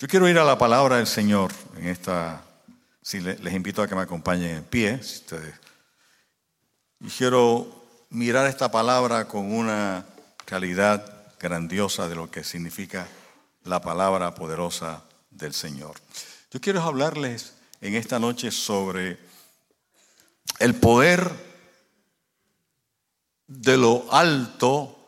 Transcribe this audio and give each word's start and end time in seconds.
Yo 0.00 0.08
quiero 0.08 0.28
ir 0.28 0.38
a 0.40 0.44
la 0.44 0.58
palabra 0.58 0.96
del 0.96 1.06
Señor 1.06 1.52
en 1.76 1.86
esta, 1.86 2.42
si 3.00 3.20
les 3.20 3.54
invito 3.54 3.80
a 3.80 3.86
que 3.86 3.94
me 3.94 4.00
acompañen 4.02 4.56
en 4.56 4.64
pie, 4.64 5.00
si 5.00 5.18
ustedes. 5.18 5.54
Y 6.98 7.08
quiero 7.08 7.84
mirar 8.10 8.48
esta 8.48 8.72
palabra 8.72 9.28
con 9.28 9.52
una 9.54 10.04
realidad 10.48 11.32
grandiosa 11.38 12.08
de 12.08 12.16
lo 12.16 12.28
que 12.28 12.42
significa 12.42 13.06
la 13.62 13.80
palabra 13.80 14.34
poderosa 14.34 15.04
del 15.30 15.54
Señor. 15.54 15.94
Yo 16.50 16.60
quiero 16.60 16.82
hablarles 16.82 17.54
en 17.80 17.94
esta 17.94 18.18
noche 18.18 18.50
sobre 18.50 19.16
el 20.58 20.74
poder 20.74 21.30
de 23.46 23.76
lo 23.76 24.12
alto 24.12 24.98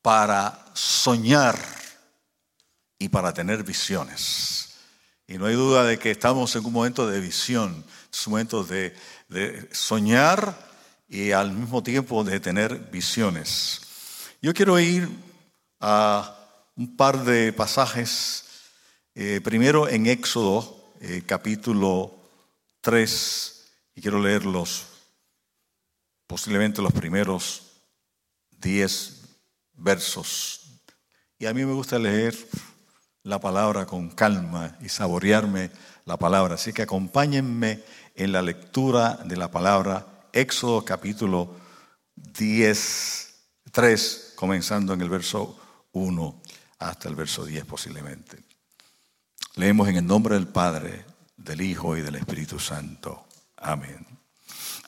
para 0.00 0.70
soñar 0.72 1.81
y 3.02 3.08
para 3.08 3.34
tener 3.34 3.64
visiones. 3.64 4.74
Y 5.26 5.36
no 5.36 5.46
hay 5.46 5.56
duda 5.56 5.82
de 5.82 5.98
que 5.98 6.12
estamos 6.12 6.54
en 6.54 6.64
un 6.64 6.72
momento 6.72 7.08
de 7.08 7.18
visión, 7.18 7.84
es 8.12 8.26
un 8.28 8.32
momento 8.32 8.62
de, 8.62 8.94
soñar 9.72 10.56
y 11.08 11.32
al 11.32 11.50
mismo 11.50 11.82
tiempo 11.82 12.22
de 12.22 12.38
tener 12.38 12.78
visiones. 12.92 13.80
Yo 14.40 14.54
quiero 14.54 14.78
ir 14.78 15.08
a 15.80 16.32
un 16.76 16.96
par 16.96 17.24
de 17.24 17.52
pasajes, 17.52 18.44
eh, 19.16 19.40
primero 19.42 19.88
en 19.88 20.06
Éxodo, 20.06 20.92
eh, 21.00 21.24
capítulo 21.26 22.14
3, 22.82 23.64
y 23.96 24.00
quiero 24.00 24.20
leerlos, 24.20 24.86
posiblemente 26.28 26.80
los 26.80 26.92
primeros 26.92 27.62
10 28.58 29.22
versos. 29.74 30.60
Y 31.36 31.46
a 31.46 31.52
mí 31.52 31.64
me 31.64 31.72
gusta 31.72 31.98
leer 31.98 32.36
la 33.24 33.40
palabra 33.40 33.86
con 33.86 34.10
calma 34.10 34.76
y 34.80 34.88
saborearme 34.88 35.70
la 36.04 36.16
palabra. 36.16 36.54
Así 36.54 36.72
que 36.72 36.82
acompáñenme 36.82 37.82
en 38.14 38.32
la 38.32 38.42
lectura 38.42 39.18
de 39.24 39.36
la 39.36 39.50
palabra 39.50 40.06
Éxodo 40.32 40.84
capítulo 40.84 41.54
10, 42.16 43.34
3, 43.70 44.32
comenzando 44.36 44.94
en 44.94 45.02
el 45.02 45.08
verso 45.08 45.58
1 45.92 46.42
hasta 46.78 47.08
el 47.08 47.14
verso 47.14 47.44
10 47.44 47.64
posiblemente. 47.64 48.42
Leemos 49.54 49.88
en 49.88 49.96
el 49.96 50.06
nombre 50.06 50.34
del 50.34 50.48
Padre, 50.48 51.04
del 51.36 51.60
Hijo 51.60 51.96
y 51.96 52.00
del 52.00 52.16
Espíritu 52.16 52.58
Santo. 52.58 53.26
Amén. 53.56 54.06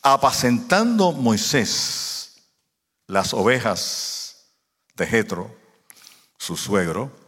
Apacentando 0.02 1.12
Moisés 1.12 2.42
las 3.06 3.34
ovejas 3.34 4.46
de 4.96 5.06
Jetro, 5.06 5.54
su 6.38 6.56
suegro, 6.56 7.23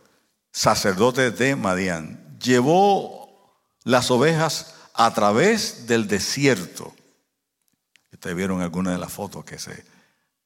sacerdote 0.57 1.33
de 1.33 1.55
Madián, 1.55 2.39
llevó 2.43 3.61
las 3.85 4.11
ovejas 4.11 4.73
a 4.95 5.13
través 5.13 5.87
del 5.87 6.09
desierto. 6.09 6.95
Ustedes 8.11 8.35
vieron 8.35 8.63
algunas 8.63 8.95
de 8.95 8.99
las 8.99 9.13
fotos 9.13 9.45
que 9.45 9.59
se 9.59 9.85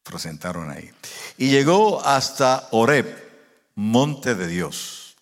presentaron 0.03 0.69
ahí. 0.69 0.91
Y 1.39 1.51
llegó 1.51 2.05
hasta 2.05 2.67
Oreb, 2.73 3.07
monte 3.77 4.35
de 4.35 4.49
Dios. 4.49 5.15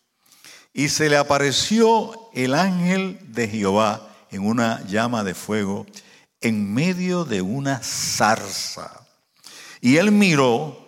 Y 0.72 0.88
se 0.88 1.10
le 1.10 1.18
apareció 1.18 2.30
el 2.32 2.54
ángel 2.54 3.18
de 3.34 3.46
Jehová 3.46 4.08
en 4.30 4.46
una 4.46 4.82
llama 4.86 5.22
de 5.22 5.34
fuego 5.34 5.84
en 6.40 6.72
medio 6.72 7.26
de 7.26 7.42
una 7.42 7.82
zarza. 7.82 9.06
Y 9.82 9.98
él 9.98 10.12
miró 10.12 10.78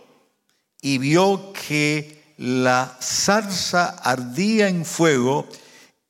y 0.81 0.97
vio 0.97 1.53
que 1.53 2.19
la 2.41 2.96
zarza 3.02 3.91
ardía 4.02 4.69
en 4.69 4.86
fuego 4.86 5.46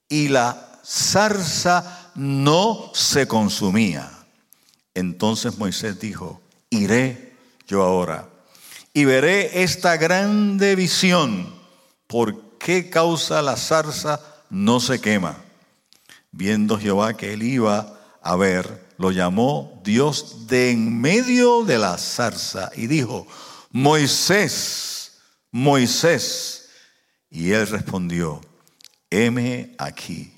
y 0.09 0.29
la 0.29 0.79
zarza 0.85 2.13
no 2.15 2.93
se 2.95 3.27
consumía. 3.27 4.09
Entonces 4.95 5.59
Moisés 5.59 5.99
dijo, 5.99 6.41
iré 6.71 7.35
yo 7.67 7.83
ahora 7.83 8.29
y 8.95 9.07
veré 9.07 9.65
esta 9.65 9.97
grande 9.97 10.77
visión. 10.77 11.53
¿Por 12.07 12.59
qué 12.59 12.91
causa 12.91 13.43
la 13.43 13.57
zarza 13.57 14.21
no 14.51 14.79
se 14.79 15.01
quema? 15.01 15.37
Viendo 16.31 16.79
Jehová 16.79 17.17
que 17.17 17.33
él 17.33 17.43
iba 17.43 17.99
a 18.23 18.37
ver, 18.37 18.87
lo 18.99 19.11
llamó 19.11 19.81
Dios 19.83 20.47
de 20.47 20.71
en 20.71 21.01
medio 21.01 21.65
de 21.65 21.79
la 21.79 21.99
zarza 21.99 22.71
y 22.77 22.87
dijo, 22.87 23.27
Moisés, 23.73 24.90
Moisés. 25.51 26.71
Y 27.31 27.53
él 27.53 27.67
respondió, 27.67 28.41
heme 29.11 29.75
aquí. 29.79 30.33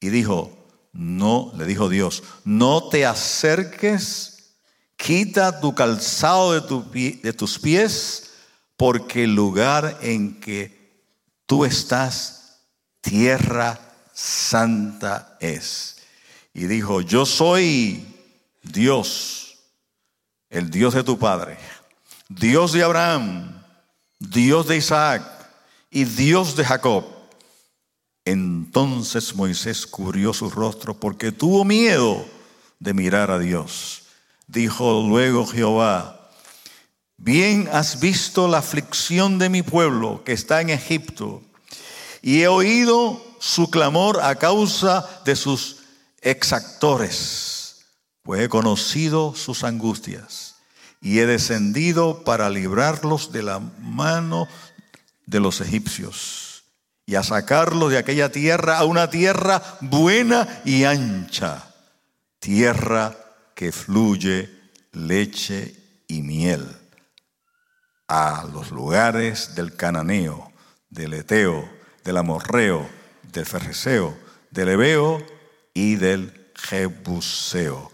Y 0.00 0.08
dijo, 0.10 0.56
no, 0.92 1.52
le 1.56 1.64
dijo 1.64 1.88
Dios, 1.88 2.22
no 2.44 2.88
te 2.88 3.06
acerques, 3.06 4.54
quita 4.96 5.60
tu 5.60 5.74
calzado 5.74 6.60
de, 6.60 7.20
de 7.22 7.32
tus 7.32 7.58
pies, 7.58 8.30
porque 8.76 9.24
el 9.24 9.34
lugar 9.34 9.98
en 10.02 10.40
que 10.40 11.02
tú 11.46 11.64
estás, 11.64 12.60
tierra 13.00 13.80
santa 14.12 15.36
es. 15.40 15.96
Y 16.54 16.66
dijo, 16.66 17.00
yo 17.00 17.24
soy 17.24 18.04
Dios, 18.62 19.58
el 20.50 20.70
Dios 20.70 20.94
de 20.94 21.02
tu 21.02 21.18
Padre, 21.18 21.56
Dios 22.28 22.72
de 22.72 22.82
Abraham 22.82 23.61
Dios 24.28 24.68
de 24.68 24.76
Isaac 24.76 25.24
y 25.90 26.04
Dios 26.04 26.54
de 26.54 26.64
Jacob. 26.64 27.04
Entonces 28.24 29.34
Moisés 29.34 29.84
cubrió 29.84 30.32
su 30.32 30.48
rostro 30.48 30.94
porque 30.94 31.32
tuvo 31.32 31.64
miedo 31.64 32.24
de 32.78 32.94
mirar 32.94 33.32
a 33.32 33.38
Dios. 33.40 34.04
Dijo 34.46 35.04
luego 35.06 35.44
Jehová, 35.44 36.30
bien 37.16 37.68
has 37.72 37.98
visto 37.98 38.46
la 38.46 38.58
aflicción 38.58 39.38
de 39.38 39.48
mi 39.48 39.62
pueblo 39.62 40.22
que 40.24 40.32
está 40.32 40.60
en 40.60 40.70
Egipto, 40.70 41.42
y 42.20 42.42
he 42.42 42.48
oído 42.48 43.20
su 43.40 43.70
clamor 43.70 44.20
a 44.22 44.36
causa 44.36 45.08
de 45.24 45.34
sus 45.34 45.78
exactores, 46.20 47.86
pues 48.22 48.42
he 48.42 48.48
conocido 48.48 49.34
sus 49.34 49.64
angustias 49.64 50.51
y 51.02 51.18
he 51.18 51.26
descendido 51.26 52.22
para 52.22 52.48
librarlos 52.48 53.32
de 53.32 53.42
la 53.42 53.58
mano 53.58 54.46
de 55.26 55.40
los 55.40 55.60
egipcios 55.60 56.62
y 57.04 57.16
a 57.16 57.24
sacarlos 57.24 57.90
de 57.90 57.98
aquella 57.98 58.30
tierra 58.30 58.78
a 58.78 58.84
una 58.84 59.10
tierra 59.10 59.60
buena 59.80 60.62
y 60.64 60.84
ancha, 60.84 61.74
tierra 62.38 63.16
que 63.56 63.72
fluye 63.72 64.48
leche 64.92 65.74
y 66.06 66.22
miel, 66.22 66.66
a 68.06 68.46
los 68.52 68.70
lugares 68.70 69.56
del 69.56 69.74
cananeo, 69.74 70.52
del 70.88 71.14
eteo, 71.14 71.68
del 72.04 72.16
amorreo, 72.16 72.88
del 73.32 73.46
ferreseo, 73.46 74.16
del 74.50 74.68
ebeo 74.68 75.26
y 75.74 75.96
del 75.96 76.52
jebuseo. 76.54 77.90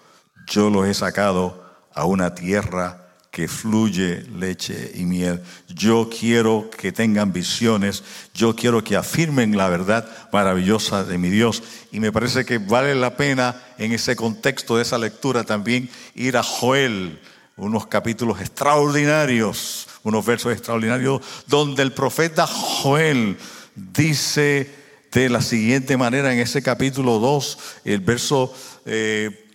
Yo 0.47 0.68
los 0.68 0.86
he 0.86 0.94
sacado 0.94 1.67
a 1.98 2.04
una 2.04 2.32
tierra 2.32 3.09
que 3.32 3.48
fluye 3.48 4.22
leche 4.38 4.92
y 4.94 5.04
miel. 5.04 5.42
Yo 5.66 6.09
quiero 6.09 6.70
que 6.70 6.92
tengan 6.92 7.32
visiones, 7.32 8.04
yo 8.32 8.54
quiero 8.54 8.84
que 8.84 8.94
afirmen 8.94 9.56
la 9.56 9.69
verdad 9.69 10.09
maravillosa 10.32 11.03
de 11.03 11.19
mi 11.19 11.28
Dios. 11.28 11.60
Y 11.91 11.98
me 11.98 12.12
parece 12.12 12.44
que 12.44 12.59
vale 12.59 12.94
la 12.94 13.16
pena 13.16 13.60
en 13.78 13.91
ese 13.91 14.14
contexto 14.14 14.76
de 14.76 14.82
esa 14.82 14.97
lectura 14.97 15.42
también 15.42 15.91
ir 16.14 16.36
a 16.36 16.44
Joel, 16.44 17.19
unos 17.56 17.88
capítulos 17.88 18.41
extraordinarios, 18.41 19.88
unos 20.04 20.25
versos 20.25 20.53
extraordinarios, 20.53 21.20
donde 21.48 21.82
el 21.82 21.91
profeta 21.91 22.47
Joel 22.47 23.36
dice 23.75 24.70
de 25.10 25.28
la 25.28 25.42
siguiente 25.42 25.97
manera 25.97 26.32
en 26.32 26.38
ese 26.38 26.62
capítulo 26.62 27.18
2, 27.18 27.59
el 27.86 27.98
verso... 27.98 28.54
Eh, 28.86 29.47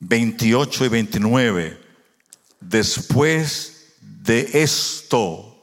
28 0.00 0.84
y 0.84 0.88
29. 0.88 1.80
Después 2.60 3.94
de 4.00 4.48
esto, 4.54 5.56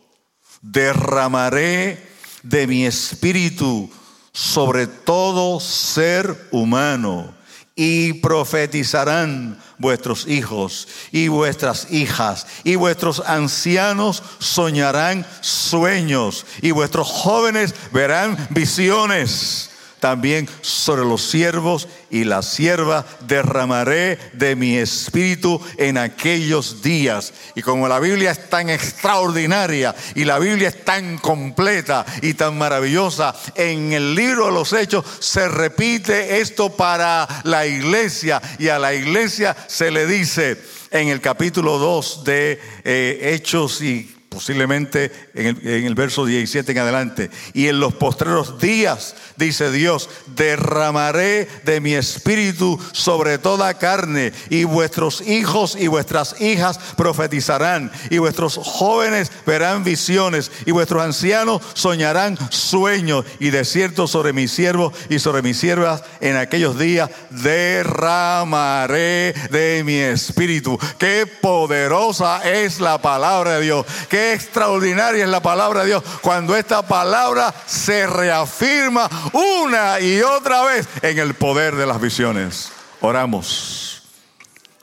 derramaré 0.61 2.05
de 2.43 2.67
mi 2.67 2.85
espíritu 2.85 3.89
sobre 4.31 4.87
todo 4.87 5.59
ser 5.59 6.47
humano 6.51 7.33
y 7.75 8.13
profetizarán 8.13 9.59
vuestros 9.77 10.27
hijos 10.27 10.87
y 11.11 11.27
vuestras 11.27 11.91
hijas 11.91 12.47
y 12.63 12.75
vuestros 12.75 13.21
ancianos 13.25 14.23
soñarán 14.39 15.25
sueños 15.41 16.45
y 16.61 16.71
vuestros 16.71 17.07
jóvenes 17.07 17.75
verán 17.91 18.47
visiones. 18.49 19.71
También 20.05 20.47
sobre 20.61 21.03
los 21.03 21.31
siervos 21.31 21.87
y 22.11 22.25
las 22.25 22.47
siervas 22.47 23.05
derramaré 23.21 24.19
de 24.33 24.55
mi 24.55 24.77
espíritu 24.77 25.59
en 25.77 25.97
aquellos 25.97 26.83
días. 26.83 27.33
Y 27.55 27.63
como 27.63 27.87
la 27.87 27.99
Biblia 27.99 28.29
es 28.29 28.47
tan 28.47 28.69
extraordinaria 28.69 29.95
y 30.13 30.23
la 30.25 30.37
Biblia 30.37 30.67
es 30.67 30.85
tan 30.85 31.17
completa 31.17 32.05
y 32.21 32.35
tan 32.35 32.55
maravillosa, 32.55 33.35
en 33.55 33.93
el 33.93 34.13
libro 34.13 34.45
de 34.45 34.51
los 34.51 34.73
Hechos 34.73 35.03
se 35.21 35.47
repite 35.47 36.39
esto 36.39 36.69
para 36.69 37.27
la 37.43 37.65
iglesia 37.65 38.39
y 38.59 38.67
a 38.67 38.77
la 38.77 38.93
iglesia 38.93 39.57
se 39.65 39.89
le 39.89 40.05
dice 40.05 40.61
en 40.91 41.07
el 41.07 41.19
capítulo 41.19 41.79
2 41.79 42.23
de 42.23 42.61
eh, 42.83 43.33
Hechos 43.33 43.81
y 43.81 44.14
posiblemente 44.35 45.13
en 45.33 45.47
el, 45.47 45.67
en 45.67 45.85
el, 45.85 45.95
verso 45.95 46.25
17 46.25 46.73
en 46.73 46.77
adelante. 46.77 47.31
Y 47.53 47.69
en 47.69 47.79
los 47.79 47.93
postreros 47.93 48.59
días, 48.59 49.15
dice 49.37 49.71
Dios, 49.71 50.09
derramaré 50.35 51.47
de 51.63 51.79
mi 51.79 51.93
espíritu 51.93 52.77
sobre 52.91 53.37
toda 53.37 53.75
carne, 53.75 54.33
y 54.49 54.65
vuestros 54.65 55.21
hijos 55.21 55.77
y 55.79 55.87
vuestras 55.87 56.41
hijas 56.41 56.79
profetizarán, 56.97 57.89
y 58.09 58.17
vuestros 58.17 58.59
jóvenes 58.61 59.31
verán 59.45 59.85
visiones, 59.85 60.51
y 60.65 60.71
vuestros 60.71 61.01
ancianos 61.01 61.61
soñarán 61.73 62.37
sueños, 62.51 63.23
y 63.39 63.51
de 63.51 63.63
cierto 63.63 64.05
sobre 64.05 64.33
mis 64.33 64.51
siervos 64.51 64.93
y 65.09 65.19
sobre 65.19 65.43
mis 65.43 65.57
siervas 65.57 66.03
en 66.19 66.35
aquellos 66.35 66.77
días 66.77 67.09
derramaré 67.29 69.33
de 69.49 69.81
mi 69.85 69.95
espíritu. 69.95 70.77
Qué 70.97 71.25
poderosa 71.41 72.41
es 72.43 72.81
la 72.81 73.01
palabra 73.01 73.55
de 73.55 73.61
Dios. 73.61 73.85
Qué 74.09 74.24
extraordinaria 74.33 75.23
es 75.23 75.29
la 75.29 75.41
palabra 75.41 75.81
de 75.81 75.87
Dios 75.87 76.03
cuando 76.21 76.55
esta 76.55 76.87
palabra 76.87 77.53
se 77.65 78.07
reafirma 78.07 79.09
una 79.33 79.99
y 79.99 80.21
otra 80.21 80.63
vez 80.63 80.87
en 81.01 81.19
el 81.19 81.33
poder 81.33 81.75
de 81.75 81.85
las 81.85 82.01
visiones. 82.01 82.71
Oramos. 83.01 84.03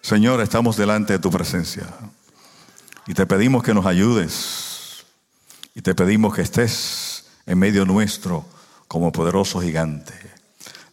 Señor, 0.01 0.41
estamos 0.41 0.77
delante 0.77 1.15
de 1.15 1.19
tu 1.19 1.31
presencia 1.31 1.87
y 3.07 3.15
te 3.15 3.27
pedimos 3.27 3.63
que 3.63 3.75
nos 3.75 3.87
ayudes 3.87 5.05
y 5.75 5.83
te 5.83 5.95
pedimos 5.95 6.35
que 6.35 6.43
estés 6.43 7.25
en 7.47 7.59
medio 7.59 7.85
nuestro 7.85 8.45
como 8.89 9.13
poderoso 9.13 9.61
gigante. 9.61 10.13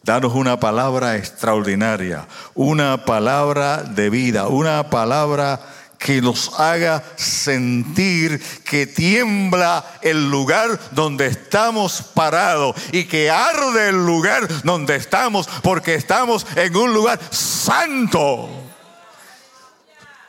Danos 0.02 0.34
una 0.34 0.58
palabra 0.58 1.16
extraordinaria, 1.16 2.26
una 2.54 3.04
palabra 3.04 3.82
de 3.82 4.08
vida, 4.08 4.48
una 4.48 4.88
palabra 4.88 5.60
que 6.00 6.22
nos 6.22 6.58
haga 6.58 7.04
sentir 7.16 8.42
que 8.64 8.86
tiembla 8.86 9.84
el 10.00 10.30
lugar 10.30 10.80
donde 10.92 11.26
estamos 11.26 12.02
parados 12.14 12.74
y 12.90 13.04
que 13.04 13.30
arde 13.30 13.90
el 13.90 14.06
lugar 14.06 14.48
donde 14.64 14.96
estamos 14.96 15.46
porque 15.62 15.94
estamos 15.94 16.46
en 16.56 16.74
un 16.74 16.94
lugar 16.94 17.20
santo. 17.30 18.48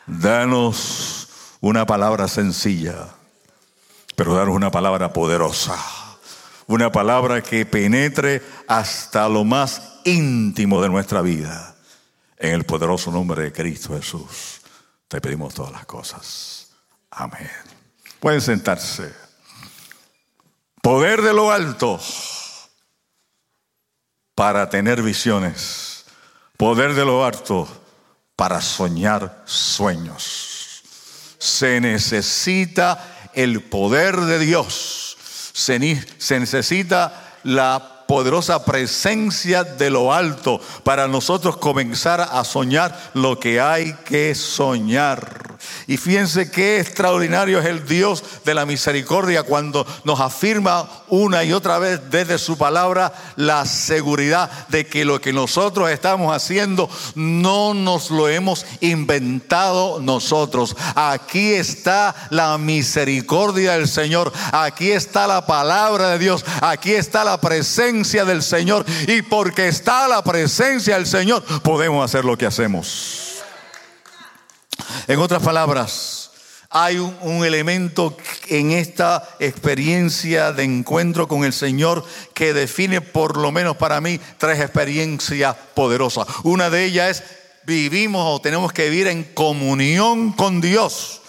Danos 0.06 1.30
una 1.62 1.86
palabra 1.86 2.28
sencilla, 2.28 3.08
pero 4.18 4.36
danos 4.36 4.54
una 4.54 4.72
palabra 4.72 5.14
poderosa. 5.14 5.78
Una 6.68 6.92
palabra 6.92 7.42
que 7.42 7.66
penetre 7.66 8.42
hasta 8.68 9.28
lo 9.28 9.44
más 9.44 10.00
íntimo 10.04 10.82
de 10.82 10.90
nuestra 10.90 11.22
vida. 11.22 11.76
En 12.38 12.54
el 12.54 12.66
poderoso 12.66 13.12
nombre 13.12 13.44
de 13.44 13.52
Cristo 13.52 13.96
Jesús. 13.96 14.61
Te 15.12 15.20
pedimos 15.20 15.54
todas 15.54 15.74
las 15.74 15.86
cosas. 15.86 16.70
Amén. 17.10 17.52
Pueden 18.22 18.40
sentarse. 18.40 19.14
Poder 20.82 21.22
de 21.22 21.34
lo 21.34 21.52
alto 21.52 22.00
para 24.34 24.70
tener 24.70 25.02
visiones. 25.02 26.06
Poder 26.56 26.94
de 26.94 27.04
lo 27.04 27.26
alto 27.26 27.68
para 28.38 28.62
soñar 28.62 29.44
sueños. 29.44 30.82
Se 31.40 31.82
necesita 31.82 33.30
el 33.34 33.64
poder 33.64 34.16
de 34.16 34.40
Dios. 34.40 35.18
Se, 35.52 35.78
necesita 35.78 37.38
la 37.44 38.01
poderosa 38.12 38.66
presencia 38.66 39.64
de 39.64 39.90
lo 39.90 40.14
alto 40.14 40.60
para 40.84 41.08
nosotros 41.08 41.56
comenzar 41.56 42.20
a 42.20 42.44
soñar 42.44 42.94
lo 43.14 43.40
que 43.40 43.62
hay 43.62 43.94
que 44.04 44.36
soñar. 44.36 45.51
Y 45.88 45.98
fíjense 45.98 46.50
qué 46.52 46.80
extraordinario 46.80 47.60
es 47.60 47.66
el 47.66 47.86
Dios 47.86 48.24
de 48.46 48.54
la 48.54 48.66
misericordia 48.66 49.44
cuando 49.44 49.86
nos 50.04 50.20
afirma 50.20 50.90
una 51.08 51.44
y 51.44 51.54
otra 51.54 51.80
vez 51.80 52.00
desde 52.10 52.38
su 52.38 52.58
palabra 52.58 53.14
la 53.36 53.66
seguridad 53.66 54.68
de 54.70 54.86
que 54.86 55.06
lo 55.06 55.20
que 55.20 55.34
nosotros 55.34 55.90
estamos 55.90 56.36
haciendo 56.36 56.90
no 57.16 57.74
nos 57.74 58.12
lo 58.12 58.28
hemos 58.28 58.66
inventado 58.80 60.00
nosotros. 60.00 60.76
Aquí 60.96 61.54
está 61.54 62.16
la 62.30 62.58
misericordia 62.58 63.74
del 63.74 63.88
Señor. 63.88 64.32
Aquí 64.52 64.92
está 64.92 65.28
la 65.28 65.46
palabra 65.46 66.10
de 66.10 66.20
Dios. 66.20 66.46
Aquí 66.62 66.94
está 66.94 67.24
la 67.24 67.40
presencia 67.40 68.26
del 68.26 68.44
Señor. 68.44 68.86
Y 69.08 69.22
porque 69.22 69.68
está 69.68 70.08
la 70.08 70.24
presencia 70.24 70.96
del 70.96 71.08
Señor, 71.08 71.44
podemos 71.62 72.04
hacer 72.04 72.26
lo 72.26 72.38
que 72.38 72.46
hacemos. 72.46 73.21
En 75.08 75.20
otras 75.20 75.42
palabras, 75.42 76.32
hay 76.70 76.98
un, 76.98 77.44
elemento 77.46 78.16
en 78.48 78.72
esta 78.72 79.28
experiencia 79.40 80.54
de 80.54 80.64
encuentro 80.64 81.28
con 81.28 81.44
el 81.44 81.52
Señor 81.52 82.06
que 82.34 82.54
define 82.54 83.02
por 83.02 83.38
lo 83.38 83.52
menos 83.52 83.76
para 83.76 84.00
mí 84.00 84.20
tres 84.38 84.60
experiencias 84.60 85.56
poderosas. 85.74 86.28
Una 86.44 86.70
de 86.70 86.86
ellas 86.86 87.10
es 87.10 87.24
vivimos 87.64 88.24
o 88.26 88.42
tenemos 88.42 88.74
que 88.74 88.90
vivir 88.90 89.08
en 89.08 89.24
comunión 89.24 90.32
con 90.34 90.62
Dios. 90.62 91.21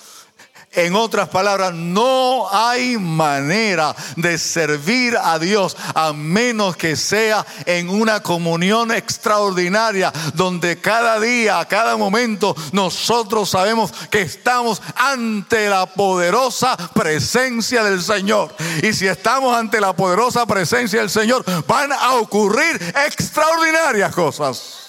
En 0.75 0.97
otras 0.97 1.29
palabras, 1.29 1.75
no 1.75 2.49
hay 2.51 2.97
manera 2.97 3.95
de 4.17 4.39
servir 4.39 5.19
a 5.23 5.39
Dios 5.39 5.77
a 5.95 6.15
menos 6.15 6.77
que 6.77 6.97
sea 6.97 7.45
en 7.67 7.91
una 7.91 8.21
comunión 8.21 8.91
extraordinaria 8.91 10.11
donde 10.33 10.81
cada 10.81 11.21
día, 11.21 11.63
cada 11.69 11.99
momento, 11.99 12.57
nosotros 12.73 13.51
sabemos 13.51 13.93
que 14.11 14.23
estamos 14.23 14.81
ante 14.97 15.69
la 15.69 15.85
poderosa 15.85 16.75
presencia 16.95 17.85
del 17.85 18.03
Señor. 18.03 18.55
Y 18.83 18.95
si 18.95 19.07
estamos 19.07 19.55
ante 19.55 19.79
la 19.79 19.93
poderosa 19.93 20.47
presencia 20.47 21.01
del 21.01 21.11
Señor, 21.11 21.45
van 21.67 21.93
a 21.93 22.15
ocurrir 22.15 22.81
extraordinarias 23.07 24.15
cosas. 24.15 24.82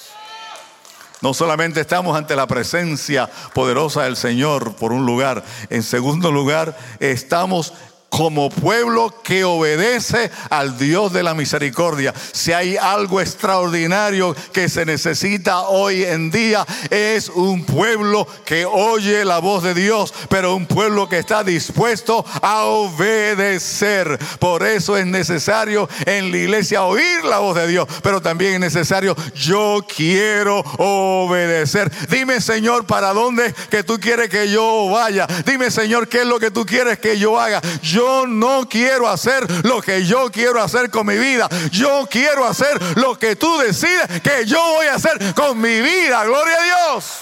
No 1.23 1.33
solamente 1.33 1.79
estamos 1.79 2.17
ante 2.17 2.35
la 2.35 2.47
presencia 2.47 3.29
poderosa 3.53 4.03
del 4.03 4.17
Señor 4.17 4.75
por 4.75 4.91
un 4.91 5.05
lugar, 5.05 5.45
en 5.69 5.81
segundo 5.81 6.33
lugar 6.33 6.77
estamos 6.99 7.73
como 8.15 8.51
pueblo 8.51 9.11
que 9.23 9.43
obedece 9.43 10.29
al 10.51 10.77
Dios 10.77 11.11
de 11.13 11.23
la 11.23 11.33
misericordia. 11.33 12.13
Si 12.31 12.53
hay 12.53 12.77
algo 12.77 13.19
extraordinario 13.19 14.35
que 14.53 14.69
se 14.69 14.85
necesita 14.85 15.61
hoy 15.61 16.03
en 16.03 16.29
día, 16.29 16.63
es 16.91 17.29
un 17.29 17.65
pueblo 17.65 18.27
que 18.45 18.65
oye 18.65 19.25
la 19.25 19.39
voz 19.39 19.63
de 19.63 19.73
Dios, 19.73 20.13
pero 20.29 20.55
un 20.55 20.67
pueblo 20.67 21.09
que 21.09 21.17
está 21.17 21.43
dispuesto 21.43 22.23
a 22.43 22.65
obedecer. 22.65 24.19
Por 24.37 24.63
eso 24.63 24.95
es 24.95 25.07
necesario 25.07 25.89
en 26.05 26.29
la 26.29 26.37
iglesia 26.37 26.83
oír 26.83 27.23
la 27.23 27.39
voz 27.39 27.55
de 27.55 27.67
Dios, 27.67 27.87
pero 28.03 28.21
también 28.21 28.53
es 28.53 28.59
necesario, 28.59 29.15
yo 29.33 29.83
quiero 29.87 30.59
obedecer. 30.77 31.91
Dime, 32.09 32.41
Señor, 32.41 32.85
¿para 32.85 33.11
dónde 33.11 33.55
que 33.71 33.81
tú 33.81 33.99
quieres 33.99 34.29
que 34.29 34.51
yo 34.51 34.87
vaya? 34.91 35.25
Dime, 35.47 35.71
Señor, 35.71 36.07
¿qué 36.07 36.19
es 36.19 36.27
lo 36.27 36.39
que 36.39 36.51
tú 36.51 36.63
quieres 36.63 36.99
que 36.99 37.17
yo 37.17 37.39
haga? 37.39 37.59
Yo 38.03 38.27
no 38.27 38.67
quiero 38.67 39.07
hacer 39.07 39.65
lo 39.65 39.81
que 39.81 40.05
yo 40.05 40.29
quiero 40.29 40.61
hacer 40.61 40.89
con 40.89 41.07
mi 41.07 41.17
vida. 41.17 41.47
Yo 41.71 42.05
quiero 42.11 42.45
hacer 42.45 42.77
lo 42.97 43.17
que 43.17 43.37
tú 43.37 43.59
decides 43.59 44.19
que 44.21 44.45
yo 44.45 44.61
voy 44.75 44.87
a 44.87 44.95
hacer 44.95 45.33
con 45.33 45.61
mi 45.61 45.79
vida. 45.79 46.25
Gloria 46.25 46.57
a 46.59 46.63
Dios. 46.63 47.19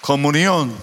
Comunión, 0.00 0.76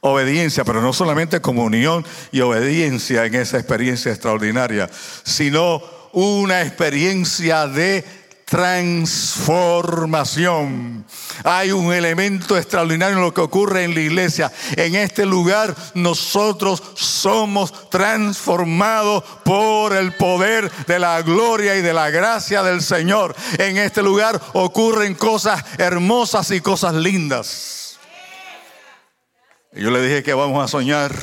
obediencia, 0.00 0.64
pero 0.64 0.82
no 0.82 0.92
solamente 0.92 1.40
comunión 1.40 2.04
y 2.32 2.40
obediencia 2.40 3.26
en 3.26 3.36
esa 3.36 3.58
experiencia 3.58 4.10
extraordinaria, 4.10 4.90
sino 5.22 5.80
una 6.12 6.62
experiencia 6.62 7.68
de 7.68 8.04
transformación. 8.44 11.06
Hay 11.44 11.72
un 11.72 11.92
elemento 11.92 12.56
extraordinario 12.56 13.16
en 13.16 13.22
lo 13.22 13.34
que 13.34 13.40
ocurre 13.40 13.84
en 13.84 13.94
la 13.94 14.00
iglesia. 14.00 14.52
En 14.76 14.94
este 14.94 15.26
lugar 15.26 15.74
nosotros 15.94 16.82
somos 16.94 17.90
transformados 17.90 19.24
por 19.44 19.94
el 19.94 20.12
poder 20.12 20.70
de 20.86 20.98
la 20.98 21.22
gloria 21.22 21.76
y 21.76 21.82
de 21.82 21.92
la 21.92 22.10
gracia 22.10 22.62
del 22.62 22.82
Señor. 22.82 23.34
En 23.58 23.78
este 23.78 24.02
lugar 24.02 24.40
ocurren 24.52 25.14
cosas 25.14 25.64
hermosas 25.78 26.50
y 26.50 26.60
cosas 26.60 26.94
lindas. 26.94 27.98
yo 29.72 29.90
le 29.90 30.02
dije 30.02 30.22
que 30.22 30.34
vamos 30.34 30.64
a 30.64 30.68
soñar. 30.68 31.14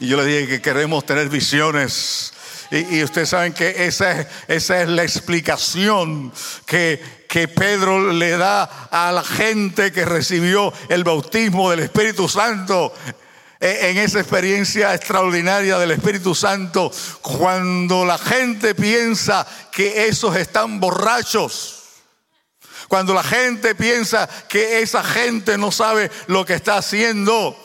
Y 0.00 0.08
yo 0.08 0.16
le 0.16 0.24
dije 0.24 0.48
que 0.48 0.60
queremos 0.60 1.06
tener 1.06 1.28
visiones 1.28 2.32
Y, 2.74 3.04
ustedes 3.04 3.28
saben 3.28 3.52
que 3.52 3.86
esa, 3.86 4.26
esa 4.48 4.82
es 4.82 4.88
la 4.88 5.04
explicación 5.04 6.32
que, 6.66 7.00
que 7.28 7.46
Pedro 7.46 8.12
le 8.12 8.32
da 8.32 8.64
a 8.90 9.12
la 9.12 9.22
gente 9.22 9.92
que 9.92 10.04
recibió 10.04 10.72
el 10.88 11.04
bautismo 11.04 11.70
del 11.70 11.80
Espíritu 11.80 12.28
Santo. 12.28 12.92
E, 13.60 13.90
en 13.90 13.98
esa 13.98 14.18
experiencia 14.18 14.92
extraordinaria 14.92 15.78
del 15.78 15.92
Espíritu 15.92 16.34
Santo, 16.34 16.90
cuando 17.22 18.04
la 18.04 18.18
gente 18.18 18.74
piensa 18.74 19.46
que 19.70 20.08
esos 20.08 20.34
están 20.34 20.80
borrachos, 20.80 21.82
cuando 22.88 23.14
la 23.14 23.22
gente 23.22 23.76
piensa 23.76 24.28
que 24.48 24.82
esa 24.82 25.04
gente 25.04 25.56
no 25.56 25.70
sabe 25.70 26.10
lo 26.26 26.44
que 26.44 26.54
está 26.54 26.78
haciendo, 26.78 27.56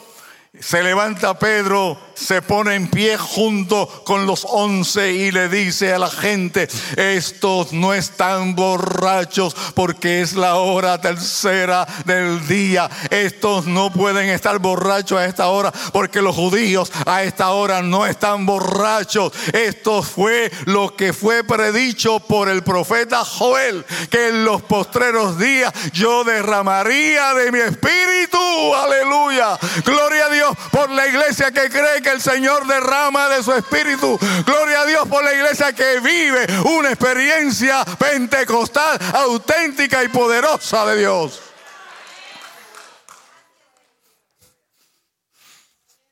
se 0.57 0.81
levanta 0.81 1.37
Pedro 1.37 1.97
se 2.15 2.41
pone 2.41 2.75
en 2.75 2.89
pie 2.89 3.17
junto 3.17 3.87
con 4.03 4.25
los 4.25 4.45
once 4.49 5.13
y 5.13 5.31
le 5.31 5.47
dice 5.47 5.93
a 5.93 5.99
la 5.99 6.09
gente, 6.09 6.67
estos 6.97 7.71
no 7.71 7.93
están 7.93 8.55
borrachos 8.55 9.55
porque 9.73 10.21
es 10.21 10.33
la 10.33 10.55
hora 10.55 10.99
tercera 10.99 11.87
del 12.03 12.45
día. 12.47 12.89
Estos 13.09 13.67
no 13.67 13.89
pueden 13.89 14.27
estar 14.29 14.59
borrachos 14.59 15.19
a 15.19 15.25
esta 15.25 15.47
hora 15.47 15.71
porque 15.93 16.21
los 16.21 16.35
judíos 16.35 16.91
a 17.05 17.23
esta 17.23 17.51
hora 17.51 17.81
no 17.81 18.05
están 18.05 18.45
borrachos. 18.45 19.31
Esto 19.53 20.01
fue 20.01 20.51
lo 20.65 20.95
que 20.95 21.13
fue 21.13 21.45
predicho 21.45 22.19
por 22.19 22.49
el 22.49 22.63
profeta 22.63 23.23
Joel, 23.23 23.85
que 24.09 24.29
en 24.29 24.43
los 24.43 24.61
postreros 24.63 25.39
días 25.39 25.71
yo 25.93 26.25
derramaría 26.25 27.33
de 27.35 27.51
mi 27.51 27.59
espíritu. 27.59 28.75
Aleluya. 28.75 29.57
Gloria 29.85 30.25
a 30.25 30.29
Dios 30.29 30.38
por 30.71 30.89
la 30.89 31.07
iglesia 31.07 31.51
que 31.51 31.69
cree 31.69 32.01
que 32.01 32.11
el 32.11 32.21
Señor 32.21 32.65
derrama 32.67 33.29
de 33.29 33.43
su 33.43 33.53
espíritu. 33.53 34.19
Gloria 34.45 34.81
a 34.81 34.85
Dios 34.85 35.07
por 35.07 35.23
la 35.23 35.33
iglesia 35.33 35.73
que 35.73 35.99
vive 35.99 36.45
una 36.65 36.89
experiencia 36.89 37.83
pentecostal 37.97 38.99
auténtica 39.13 40.03
y 40.03 40.09
poderosa 40.09 40.85
de 40.85 40.99
Dios. 40.99 41.41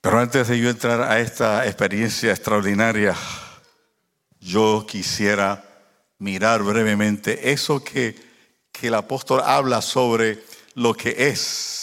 Pero 0.02 0.20
antes 0.20 0.48
de 0.48 0.60
yo 0.60 0.70
entrar 0.70 1.02
a 1.02 1.20
esta 1.20 1.66
experiencia 1.66 2.32
extraordinaria, 2.32 3.16
yo 4.40 4.86
quisiera 4.88 5.64
mirar 6.20 6.64
brevemente 6.64 7.52
eso 7.52 7.84
que, 7.84 8.16
que 8.72 8.88
el 8.88 8.94
apóstol 8.94 9.42
habla 9.44 9.82
sobre 9.82 10.44
lo 10.76 10.94
que 10.94 11.16
es 11.30 11.77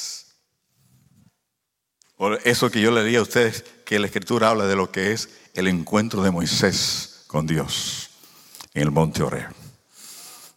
por 2.16 2.40
eso 2.44 2.70
que 2.70 2.80
yo 2.80 2.90
le 2.90 3.02
diría 3.02 3.18
a 3.18 3.22
ustedes 3.22 3.64
que 3.84 3.98
la 3.98 4.06
escritura 4.06 4.50
habla 4.50 4.66
de 4.66 4.76
lo 4.76 4.90
que 4.90 5.12
es 5.12 5.28
el 5.54 5.68
encuentro 5.68 6.22
de 6.22 6.30
Moisés 6.30 7.24
con 7.26 7.46
Dios 7.46 8.10
en 8.72 8.82
el 8.82 8.90
monte 8.90 9.22
Oreo. 9.22 9.48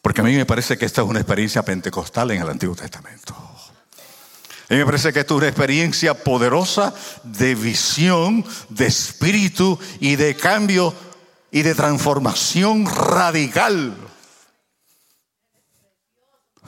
Porque 0.02 0.22
a 0.22 0.24
mí 0.24 0.36
me 0.36 0.46
parece 0.46 0.78
que 0.78 0.86
esta 0.86 1.02
es 1.02 1.08
una 1.08 1.20
experiencia 1.20 1.64
pentecostal 1.64 2.32
en 2.32 2.42
el 2.42 2.50
Antiguo 2.50 2.76
Testamento. 2.76 3.34
A 4.70 4.74
mí 4.74 4.80
me 4.80 4.86
parece 4.86 5.14
que 5.14 5.22
esta 5.22 5.34
es 5.34 5.38
una 5.38 5.48
experiencia 5.48 6.14
poderosa 6.14 6.94
de 7.24 7.56
visión, 7.56 8.46
de 8.70 8.86
espíritu 8.86 9.80
y 10.00 10.18
de 10.18 10.36
cambio 10.36 10.94
y 11.52 11.62
de 11.62 11.74
transformación 11.74 12.86
radical. 12.86 13.96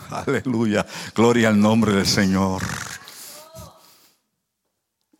Aleluya, 0.10 0.86
gloria 1.14 1.50
al 1.50 1.60
nombre 1.60 1.92
del 1.94 2.08
Señor. 2.08 2.64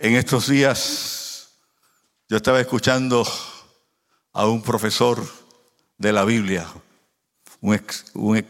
En 0.02 0.16
estos 0.16 0.48
días 0.48 1.50
yo 2.30 2.38
estaba 2.38 2.62
escuchando 2.62 3.28
a 4.32 4.48
un 4.48 4.62
profesor 4.62 5.22
de 5.98 6.14
la 6.14 6.24
Biblia, 6.24 6.66
un, 7.60 8.48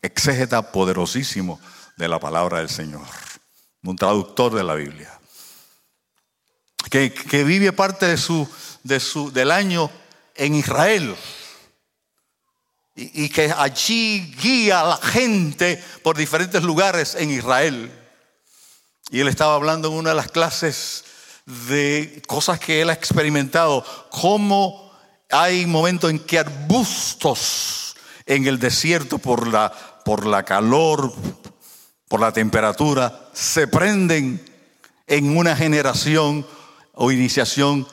exégeta 0.00 0.70
poderosísimo 0.70 1.60
de 1.96 2.06
la 2.06 2.20
palabra 2.20 2.58
del 2.58 2.68
Señor, 2.68 3.04
un 3.82 3.96
traductor 3.96 4.54
de 4.54 4.62
la 4.62 4.74
Biblia, 4.76 5.18
que, 6.88 7.10
vive 7.42 7.72
parte 7.72 8.06
de 8.06 8.16
su, 8.16 8.48
de 8.84 9.00
su, 9.00 9.32
del 9.32 9.50
año 9.50 9.90
en 10.36 10.54
Israel 10.54 11.16
y, 12.94 13.24
y 13.24 13.28
que 13.28 13.52
allí 13.58 14.32
guía 14.40 14.82
a 14.82 14.88
la 14.90 14.96
gente 14.98 15.82
por 16.04 16.16
diferentes 16.16 16.62
lugares 16.62 17.16
en 17.16 17.32
Israel. 17.32 18.05
Y 19.10 19.20
él 19.20 19.28
estaba 19.28 19.54
hablando 19.54 19.88
en 19.88 19.94
una 19.94 20.10
de 20.10 20.16
las 20.16 20.30
clases 20.30 21.04
de 21.68 22.22
cosas 22.26 22.58
que 22.58 22.82
él 22.82 22.90
ha 22.90 22.92
experimentado, 22.92 23.84
cómo 24.10 24.92
hay 25.30 25.66
momentos 25.66 26.10
en 26.10 26.18
que 26.18 26.38
arbustos 26.38 27.94
en 28.26 28.46
el 28.46 28.58
desierto 28.58 29.18
por 29.18 29.46
la, 29.46 29.72
por 30.04 30.26
la 30.26 30.44
calor, 30.44 31.12
por 32.08 32.20
la 32.20 32.32
temperatura, 32.32 33.28
se 33.32 33.68
prenden 33.68 34.44
en 35.06 35.36
una 35.36 35.54
generación 35.54 36.46
o 36.94 37.12
iniciación 37.12 37.86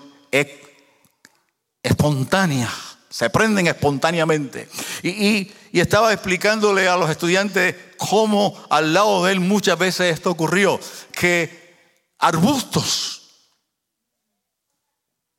espontánea 1.83 2.71
se 3.13 3.29
prenden 3.29 3.67
espontáneamente. 3.67 4.67
Y, 5.03 5.51
estaba 5.71 6.13
explicándole 6.13 6.87
a 6.87 6.97
los 6.97 7.09
estudiantes 7.09 7.75
cómo 8.09 8.55
al 8.69 8.93
lado 8.93 9.25
de 9.25 9.33
él 9.33 9.39
muchas 9.39 9.77
veces 9.77 10.13
esto 10.13 10.31
ocurrió, 10.31 10.79
que 11.11 11.75
arbustos 12.19 13.21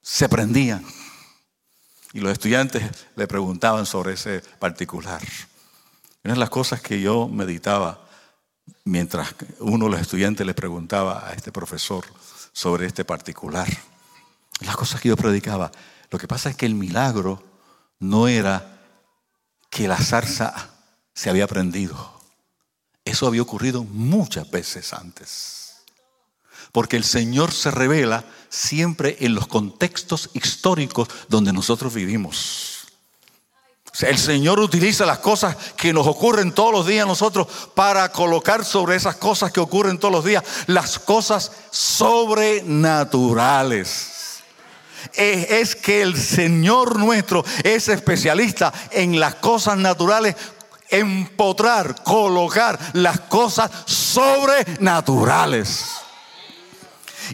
se 0.02 0.28
prendían. 0.28 0.84
Y 2.12 2.20
los 2.20 2.32
estudiantes 2.32 2.82
le 3.16 3.26
preguntaban 3.26 3.86
sobre 3.86 4.14
ese 4.14 4.40
particular. 4.58 5.20
Una 6.22 6.34
de 6.34 6.40
las 6.40 6.50
cosas 6.50 6.80
que 6.80 7.00
yo 7.00 7.28
meditaba 7.28 8.06
mientras 8.84 9.34
uno 9.58 9.86
de 9.86 9.90
los 9.90 10.00
estudiantes 10.00 10.46
le 10.46 10.54
preguntaba 10.54 11.28
a 11.28 11.32
este 11.32 11.52
profesor 11.52 12.04
sobre 12.52 12.86
este 12.86 13.04
particular. 13.04 13.68
Las 14.60 14.76
cosas 14.76 15.00
que 15.00 15.08
yo 15.08 15.16
predicaba. 15.16 15.72
Lo 16.10 16.18
que 16.18 16.28
pasa 16.28 16.50
es 16.50 16.56
que 16.56 16.66
el 16.66 16.74
milagro 16.74 17.42
no 17.98 18.28
era 18.28 18.80
que 19.70 19.88
la 19.88 19.98
zarza 19.98 20.70
se 21.14 21.30
había 21.30 21.48
prendido. 21.48 22.13
Eso 23.04 23.26
había 23.26 23.42
ocurrido 23.42 23.84
muchas 23.84 24.50
veces 24.50 24.94
antes. 24.94 25.74
Porque 26.72 26.96
el 26.96 27.04
Señor 27.04 27.52
se 27.52 27.70
revela 27.70 28.24
siempre 28.48 29.18
en 29.20 29.34
los 29.34 29.46
contextos 29.46 30.30
históricos 30.32 31.08
donde 31.28 31.52
nosotros 31.52 31.92
vivimos. 31.92 32.70
el 34.00 34.18
Señor 34.18 34.58
utiliza 34.58 35.04
las 35.06 35.18
cosas 35.18 35.56
que 35.76 35.92
nos 35.92 36.06
ocurren 36.06 36.52
todos 36.52 36.72
los 36.72 36.86
días 36.86 37.04
a 37.04 37.08
nosotros 37.08 37.46
para 37.74 38.10
colocar 38.10 38.64
sobre 38.64 38.96
esas 38.96 39.16
cosas 39.16 39.52
que 39.52 39.60
ocurren 39.60 39.98
todos 39.98 40.12
los 40.12 40.24
días 40.24 40.42
las 40.66 40.98
cosas 40.98 41.52
sobrenaturales 41.70 44.14
es, 45.12 45.76
que 45.76 46.02
el 46.02 46.16
Señor 46.16 46.98
nuestro 46.98 47.44
es 47.62 47.88
especialista 47.88 48.72
en 48.90 49.20
las 49.20 49.36
cosas 49.36 49.76
naturales 49.76 50.34
empotrar, 50.88 52.02
colocar 52.02 52.78
las 52.94 53.20
cosas 53.20 53.70
sobrenaturales. 53.86 55.84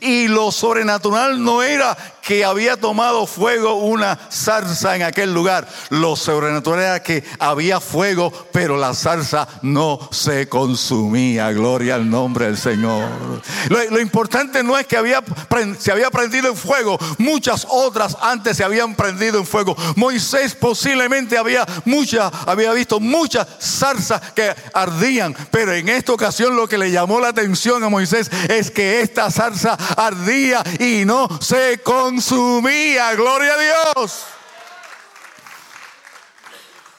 Y 0.00 0.28
lo 0.28 0.52
sobrenatural 0.52 1.42
no 1.42 1.62
era 1.62 1.96
que 2.22 2.44
había 2.44 2.76
tomado 2.76 3.26
fuego 3.26 3.74
una 3.74 4.18
zarza 4.30 4.96
en 4.96 5.02
aquel 5.02 5.32
lugar. 5.32 5.68
Lo 5.90 6.16
sobrenatural 6.16 6.80
era 6.80 7.02
que 7.02 7.24
había 7.38 7.80
fuego, 7.80 8.32
pero 8.52 8.76
la 8.76 8.94
zarza 8.94 9.48
no 9.62 10.08
se 10.10 10.48
consumía. 10.48 11.52
Gloria 11.52 11.94
al 11.94 12.08
nombre 12.08 12.46
del 12.46 12.56
Señor. 12.56 13.08
Lo, 13.68 14.00
importante 14.00 14.62
no 14.62 14.78
es 14.78 14.86
que 14.86 14.96
había, 14.96 15.22
se 15.78 15.92
había 15.92 16.10
prendido 16.10 16.48
en 16.48 16.56
fuego. 16.56 16.98
Muchas 17.18 17.66
otras 17.68 18.16
antes 18.20 18.56
se 18.56 18.64
habían 18.64 18.94
prendido 18.94 19.38
en 19.38 19.46
fuego. 19.46 19.76
Moisés 19.96 20.54
posiblemente 20.54 21.38
había, 21.38 21.66
mucha, 21.84 22.28
había 22.46 22.72
visto 22.72 23.00
muchas 23.00 23.46
zarzas 23.60 24.20
que 24.32 24.54
ardían. 24.74 25.34
Pero 25.50 25.72
en 25.72 25.88
esta 25.88 26.12
ocasión 26.12 26.56
lo 26.56 26.68
que 26.68 26.78
le 26.78 26.90
llamó 26.90 27.20
la 27.20 27.28
atención 27.28 27.82
a 27.84 27.88
Moisés 27.88 28.30
es 28.48 28.70
que 28.70 29.00
esta 29.00 29.30
zarza 29.30 29.76
ardía 29.96 30.62
y 30.78 31.04
no 31.04 31.28
se 31.40 31.80
consumía 31.82 32.09
consumía. 32.10 33.14
Gloria 33.14 33.54
a 33.54 33.94
Dios. 33.94 34.24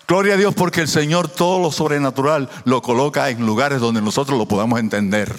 Gloria 0.07 0.33
a 0.33 0.37
Dios 0.37 0.53
porque 0.55 0.81
el 0.81 0.87
Señor 0.87 1.27
todo 1.29 1.59
lo 1.59 1.71
sobrenatural 1.71 2.49
lo 2.65 2.81
coloca 2.81 3.29
en 3.29 3.45
lugares 3.45 3.79
donde 3.79 4.01
nosotros 4.01 4.37
lo 4.37 4.45
podamos 4.45 4.79
entender. 4.79 5.33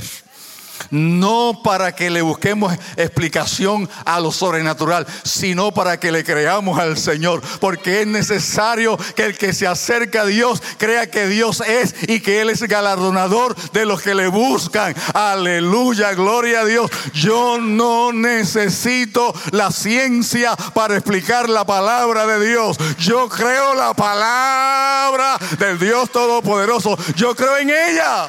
No 0.90 1.60
para 1.62 1.94
que 1.94 2.10
le 2.10 2.22
busquemos 2.22 2.74
explicación 2.96 3.88
a 4.04 4.20
lo 4.20 4.32
sobrenatural, 4.32 5.06
sino 5.24 5.72
para 5.72 5.98
que 5.98 6.12
le 6.12 6.24
creamos 6.24 6.78
al 6.78 6.98
Señor, 6.98 7.42
porque 7.60 8.02
es 8.02 8.06
necesario 8.06 8.96
que 9.14 9.24
el 9.24 9.38
que 9.38 9.52
se 9.52 9.66
acerca 9.66 10.22
a 10.22 10.26
Dios 10.26 10.62
crea 10.78 11.10
que 11.10 11.26
Dios 11.26 11.62
es 11.66 11.94
y 12.02 12.20
que 12.20 12.40
Él 12.40 12.50
es 12.50 12.62
galardonador 12.62 13.54
de 13.72 13.86
los 13.86 14.02
que 14.02 14.14
le 14.14 14.28
buscan. 14.28 14.94
Aleluya, 15.14 16.12
gloria 16.14 16.60
a 16.60 16.64
Dios. 16.64 16.90
Yo 17.12 17.58
no 17.58 18.12
necesito 18.12 19.34
la 19.50 19.70
ciencia 19.70 20.56
para 20.74 20.96
explicar 20.96 21.48
la 21.48 21.64
palabra 21.64 22.26
de 22.26 22.48
Dios. 22.48 22.76
Yo 22.98 23.28
creo 23.28 23.74
la 23.74 23.94
palabra 23.94 25.38
del 25.58 25.78
Dios 25.78 26.10
Todopoderoso. 26.10 26.96
Yo 27.14 27.34
creo 27.34 27.58
en 27.58 27.70
ella. 27.70 28.28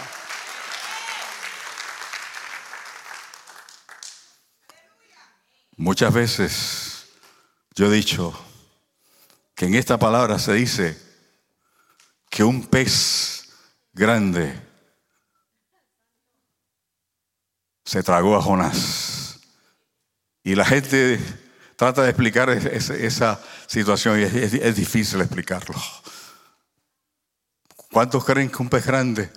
Muchas 5.77 6.13
veces 6.13 7.07
yo 7.75 7.87
he 7.87 7.95
dicho 7.95 8.33
que 9.55 9.65
en 9.65 9.75
esta 9.75 9.97
palabra 9.97 10.37
se 10.37 10.53
dice 10.53 10.97
que 12.29 12.43
un 12.43 12.65
pez 12.67 13.49
grande 13.93 14.59
se 17.85 18.03
tragó 18.03 18.35
a 18.35 18.41
Jonás. 18.41 19.39
Y 20.43 20.55
la 20.55 20.65
gente 20.65 21.19
trata 21.75 22.03
de 22.03 22.09
explicar 22.09 22.49
esa 22.49 23.39
situación 23.67 24.19
y 24.19 24.23
es, 24.23 24.75
difícil 24.75 25.21
explicarlo. 25.21 25.75
¿Cuántos 27.91 28.25
creen 28.25 28.49
que 28.49 28.61
un 28.61 28.69
pez 28.69 28.85
grande 28.85 29.31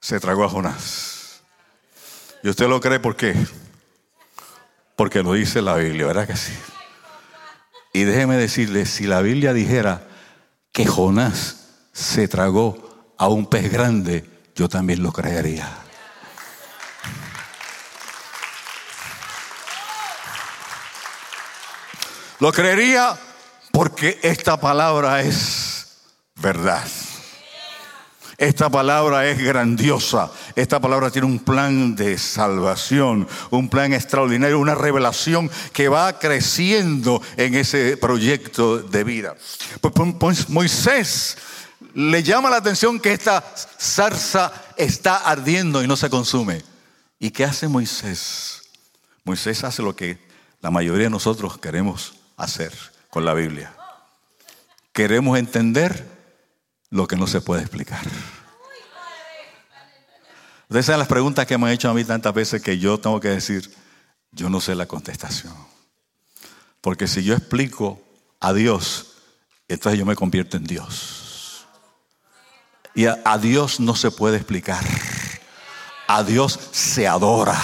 se 0.00 0.18
tragó 0.20 0.44
a 0.44 0.48
Jonás? 0.48 1.42
¿Y 2.42 2.48
usted 2.48 2.68
lo 2.68 2.80
cree 2.80 3.00
por 3.00 3.16
qué? 3.16 3.34
Porque 4.96 5.22
lo 5.22 5.34
dice 5.34 5.60
la 5.60 5.74
Biblia, 5.76 6.06
¿verdad 6.06 6.26
que 6.26 6.36
sí? 6.36 6.54
Y 7.92 8.04
déjeme 8.04 8.36
decirle, 8.36 8.86
si 8.86 9.06
la 9.06 9.20
Biblia 9.20 9.52
dijera 9.52 10.08
que 10.72 10.86
Jonás 10.86 11.68
se 11.92 12.28
tragó 12.28 13.14
a 13.18 13.28
un 13.28 13.46
pez 13.46 13.70
grande, 13.70 14.24
yo 14.54 14.68
también 14.68 15.02
lo 15.02 15.12
creería. 15.12 15.70
Lo 22.38 22.52
creería 22.52 23.18
porque 23.72 24.18
esta 24.22 24.58
palabra 24.60 25.22
es 25.22 26.02
verdad. 26.36 26.86
Esta 28.38 28.68
palabra 28.68 29.26
es 29.28 29.42
grandiosa. 29.42 30.30
Esta 30.54 30.78
palabra 30.78 31.10
tiene 31.10 31.26
un 31.26 31.38
plan 31.38 31.96
de 31.96 32.18
salvación, 32.18 33.26
un 33.50 33.70
plan 33.70 33.94
extraordinario, 33.94 34.58
una 34.58 34.74
revelación 34.74 35.50
que 35.72 35.88
va 35.88 36.18
creciendo 36.18 37.22
en 37.38 37.54
ese 37.54 37.96
proyecto 37.96 38.78
de 38.78 39.04
vida. 39.04 39.36
Pues, 39.80 39.94
pues, 39.94 40.14
pues 40.20 40.48
Moisés 40.50 41.38
le 41.94 42.22
llama 42.22 42.50
la 42.50 42.56
atención 42.56 43.00
que 43.00 43.14
esta 43.14 43.42
zarza 43.80 44.52
está 44.76 45.16
ardiendo 45.16 45.82
y 45.82 45.86
no 45.86 45.96
se 45.96 46.10
consume. 46.10 46.62
¿Y 47.18 47.30
qué 47.30 47.44
hace 47.44 47.68
Moisés? 47.68 48.62
Moisés 49.24 49.64
hace 49.64 49.82
lo 49.82 49.96
que 49.96 50.18
la 50.60 50.70
mayoría 50.70 51.04
de 51.04 51.10
nosotros 51.10 51.56
queremos 51.56 52.16
hacer 52.36 52.72
con 53.08 53.24
la 53.24 53.32
Biblia. 53.32 53.74
Queremos 54.92 55.38
entender 55.38 56.15
lo 56.90 57.06
que 57.06 57.16
no 57.16 57.26
se 57.26 57.40
puede 57.40 57.62
explicar. 57.62 58.02
Ustedes 60.68 60.86
saben 60.86 60.98
las 60.98 61.08
preguntas 61.08 61.46
que 61.46 61.56
me 61.58 61.66
han 61.66 61.72
hecho 61.72 61.88
a 61.88 61.94
mí 61.94 62.04
tantas 62.04 62.34
veces 62.34 62.60
que 62.60 62.78
yo 62.78 62.98
tengo 62.98 63.20
que 63.20 63.28
decir, 63.28 63.72
yo 64.32 64.50
no 64.50 64.60
sé 64.60 64.74
la 64.74 64.86
contestación. 64.86 65.54
Porque 66.80 67.06
si 67.06 67.22
yo 67.22 67.34
explico 67.34 68.00
a 68.40 68.52
Dios, 68.52 69.12
entonces 69.68 69.98
yo 69.98 70.06
me 70.06 70.16
convierto 70.16 70.56
en 70.56 70.64
Dios. 70.64 71.66
Y 72.94 73.06
a, 73.06 73.20
a 73.24 73.38
Dios 73.38 73.78
no 73.78 73.94
se 73.94 74.10
puede 74.10 74.36
explicar. 74.36 74.84
A 76.08 76.22
Dios 76.22 76.58
se 76.72 77.06
adora. 77.06 77.60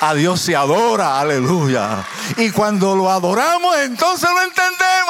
A 0.00 0.14
Dios 0.14 0.40
se 0.40 0.54
adora, 0.54 1.18
aleluya. 1.20 2.06
Y 2.36 2.50
cuando 2.50 2.94
lo 2.94 3.10
adoramos, 3.10 3.76
entonces 3.78 4.28
lo 4.30 4.42
entendemos. 4.42 5.07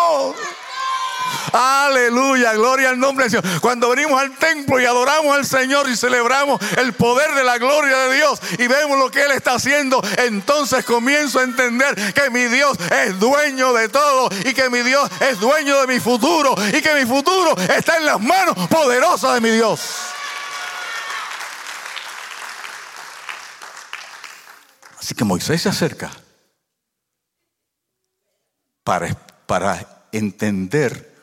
Aleluya, 1.88 2.52
gloria 2.52 2.90
al 2.90 2.98
nombre 2.98 3.28
de 3.28 3.40
Dios. 3.40 3.60
Cuando 3.60 3.88
venimos 3.88 4.20
al 4.20 4.36
templo 4.36 4.78
y 4.78 4.84
adoramos 4.84 5.34
al 5.34 5.46
Señor 5.46 5.88
y 5.88 5.96
celebramos 5.96 6.60
el 6.76 6.92
poder 6.92 7.34
de 7.34 7.44
la 7.44 7.56
gloria 7.56 7.96
de 7.96 8.16
Dios 8.16 8.40
y 8.58 8.66
vemos 8.66 8.98
lo 8.98 9.10
que 9.10 9.22
Él 9.22 9.32
está 9.32 9.54
haciendo, 9.54 10.02
entonces 10.18 10.84
comienzo 10.84 11.40
a 11.40 11.44
entender 11.44 12.12
que 12.12 12.28
mi 12.28 12.44
Dios 12.44 12.76
es 12.90 13.18
dueño 13.18 13.72
de 13.72 13.88
todo 13.88 14.28
y 14.44 14.52
que 14.52 14.68
mi 14.68 14.80
Dios 14.80 15.10
es 15.20 15.40
dueño 15.40 15.80
de 15.80 15.86
mi 15.86 15.98
futuro 15.98 16.54
y 16.72 16.82
que 16.82 16.94
mi 16.94 17.06
futuro 17.06 17.56
está 17.56 17.96
en 17.96 18.04
las 18.04 18.20
manos 18.20 18.54
poderosas 18.68 19.34
de 19.34 19.40
mi 19.40 19.50
Dios. 19.50 19.80
Así 24.98 25.14
que 25.14 25.24
Moisés 25.24 25.62
se 25.62 25.70
acerca 25.70 26.10
para, 28.84 29.14
para 29.46 30.06
entender 30.12 31.17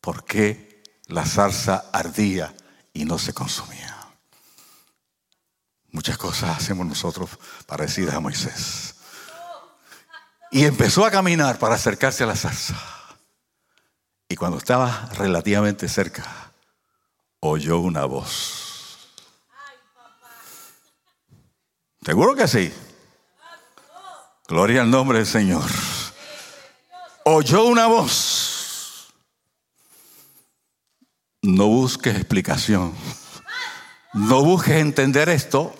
por 0.00 0.24
qué 0.24 0.82
la 1.06 1.24
zarza 1.24 1.84
ardía 1.92 2.54
y 2.92 3.04
no 3.04 3.18
se 3.18 3.32
consumía. 3.32 3.96
Muchas 5.92 6.16
cosas 6.18 6.56
hacemos 6.56 6.86
nosotros 6.86 7.30
parecidas 7.66 8.14
a 8.14 8.20
Moisés. 8.20 8.94
Y 10.52 10.64
empezó 10.64 11.04
a 11.04 11.10
caminar 11.10 11.58
para 11.58 11.74
acercarse 11.74 12.24
a 12.24 12.26
la 12.26 12.36
zarza. 12.36 12.76
Y 14.28 14.36
cuando 14.36 14.58
estaba 14.58 15.08
relativamente 15.16 15.88
cerca, 15.88 16.52
oyó 17.40 17.78
una 17.78 18.04
voz. 18.04 19.10
¿Seguro 22.04 22.34
que 22.34 22.48
sí? 22.48 22.72
Gloria 24.48 24.82
al 24.82 24.90
nombre 24.90 25.18
del 25.18 25.26
Señor. 25.26 25.68
Oyó 27.24 27.64
una 27.64 27.86
voz. 27.86 28.39
No 31.42 31.68
busques 31.68 32.16
explicación. 32.16 32.92
No 34.12 34.42
busques 34.44 34.76
entender 34.76 35.30
esto. 35.30 35.74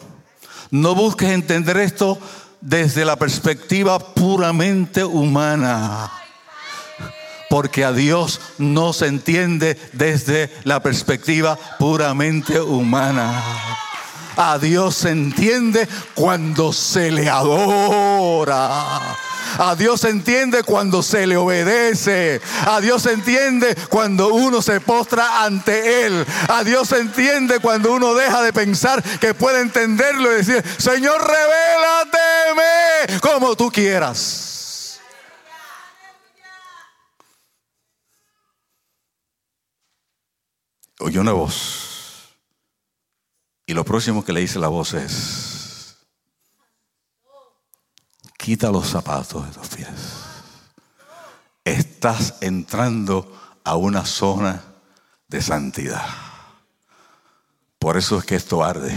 No 0.70 0.94
busques 0.94 1.29
entender 1.29 1.77
esto 1.77 2.18
desde 2.62 3.05
la 3.05 3.16
perspectiva 3.16 3.99
puramente 3.99 5.05
humana. 5.05 6.11
Porque 7.51 7.85
a 7.85 7.92
Dios 7.92 8.40
no 8.57 8.94
se 8.94 9.09
entiende 9.09 9.79
desde 9.92 10.51
la 10.64 10.83
perspectiva 10.83 11.59
puramente 11.79 12.59
humana. 12.59 13.42
A 14.37 14.57
Dios 14.59 14.94
se 14.94 15.11
entiende 15.11 15.87
cuando 16.14 16.73
se 16.73 17.11
le 17.11 17.29
adora. 17.29 19.18
A 19.59 19.75
Dios 19.75 20.03
se 20.03 20.11
entiende 20.11 20.63
cuando 20.63 21.03
se 21.03 21.27
le 21.27 21.37
obedece. 21.37 22.41
A 22.67 22.81
Dios 22.81 23.07
entiende 23.07 23.77
cuando 23.89 24.35
uno 24.35 24.63
se 24.63 24.81
postra 24.81 25.45
ante 25.45 26.07
Él. 26.07 26.25
A 26.49 26.65
Dios 26.65 26.89
se 26.89 26.99
entiende 26.99 27.61
cuando 27.61 27.93
uno 27.93 28.15
deja 28.15 28.43
de 28.43 28.53
pensar 28.53 29.03
que 29.21 29.35
puede 29.35 29.61
entenderlo 29.61 30.33
y 30.33 30.37
decir, 30.37 30.65
Señor, 30.79 31.21
revélateme 31.21 33.21
como 33.21 33.57
tú 33.57 33.71
quieras. 33.71 34.51
Oyó 41.01 41.23
una 41.23 41.33
voz. 41.33 42.37
Y 43.67 43.73
lo 43.73 43.85
próximo 43.85 44.25
que 44.25 44.33
le 44.33 44.41
dice 44.41 44.59
la 44.59 44.69
voz 44.69 44.95
es, 44.95 45.60
quita 48.40 48.70
los 48.70 48.88
zapatos 48.88 49.46
de 49.46 49.53
tus 49.53 49.68
pies. 49.68 49.88
Estás 51.64 52.37
entrando 52.40 53.31
a 53.64 53.76
una 53.76 54.05
zona 54.07 54.62
de 55.29 55.42
santidad. 55.42 56.07
Por 57.79 57.96
eso 57.96 58.18
es 58.18 58.24
que 58.24 58.37
esto 58.37 58.64
arde. 58.64 58.94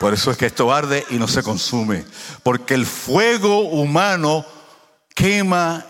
Por 0.00 0.12
eso 0.12 0.30
es 0.30 0.36
que 0.36 0.46
esto 0.46 0.72
arde 0.72 1.04
y 1.10 1.16
no 1.16 1.28
se 1.28 1.42
consume. 1.42 2.04
Porque 2.42 2.74
el 2.74 2.86
fuego 2.86 3.60
humano 3.60 4.44
quema 5.14 5.86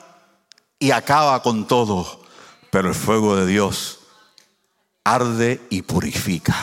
y 0.79 0.91
acaba 0.91 1.43
con 1.43 1.67
todo. 1.67 2.23
Pero 2.71 2.89
el 2.89 2.95
fuego 2.95 3.37
de 3.37 3.47
Dios 3.47 4.01
arde 5.05 5.61
y 5.71 5.83
purifica. 5.83 6.55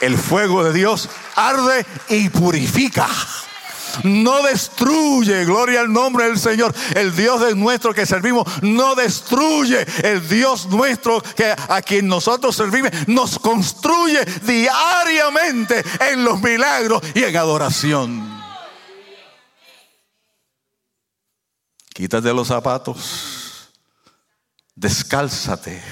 El 0.00 0.16
fuego 0.16 0.64
de 0.64 0.72
Dios 0.72 1.08
arde 1.36 1.86
y 2.08 2.28
purifica. 2.30 3.08
no 4.04 4.42
destruye, 4.42 5.44
gloria 5.44 5.80
al 5.80 5.92
nombre 5.92 6.24
del 6.26 6.38
Señor. 6.38 6.74
El 6.94 7.14
Dios 7.14 7.40
de 7.40 7.54
nuestro 7.54 7.92
que 7.92 8.06
servimos 8.06 8.46
no 8.62 8.94
destruye. 8.94 9.86
El 10.02 10.26
Dios 10.28 10.66
nuestro 10.66 11.20
que 11.20 11.54
a 11.68 11.82
quien 11.82 12.08
nosotros 12.08 12.56
servimos 12.56 12.90
nos 13.06 13.38
construye 13.38 14.24
diariamente 14.42 15.84
en 16.00 16.24
los 16.24 16.40
milagros 16.40 17.02
y 17.14 17.24
en 17.24 17.36
adoración. 17.36 18.40
Quítate 21.92 22.32
los 22.32 22.48
zapatos, 22.48 23.68
descálzate, 24.74 25.82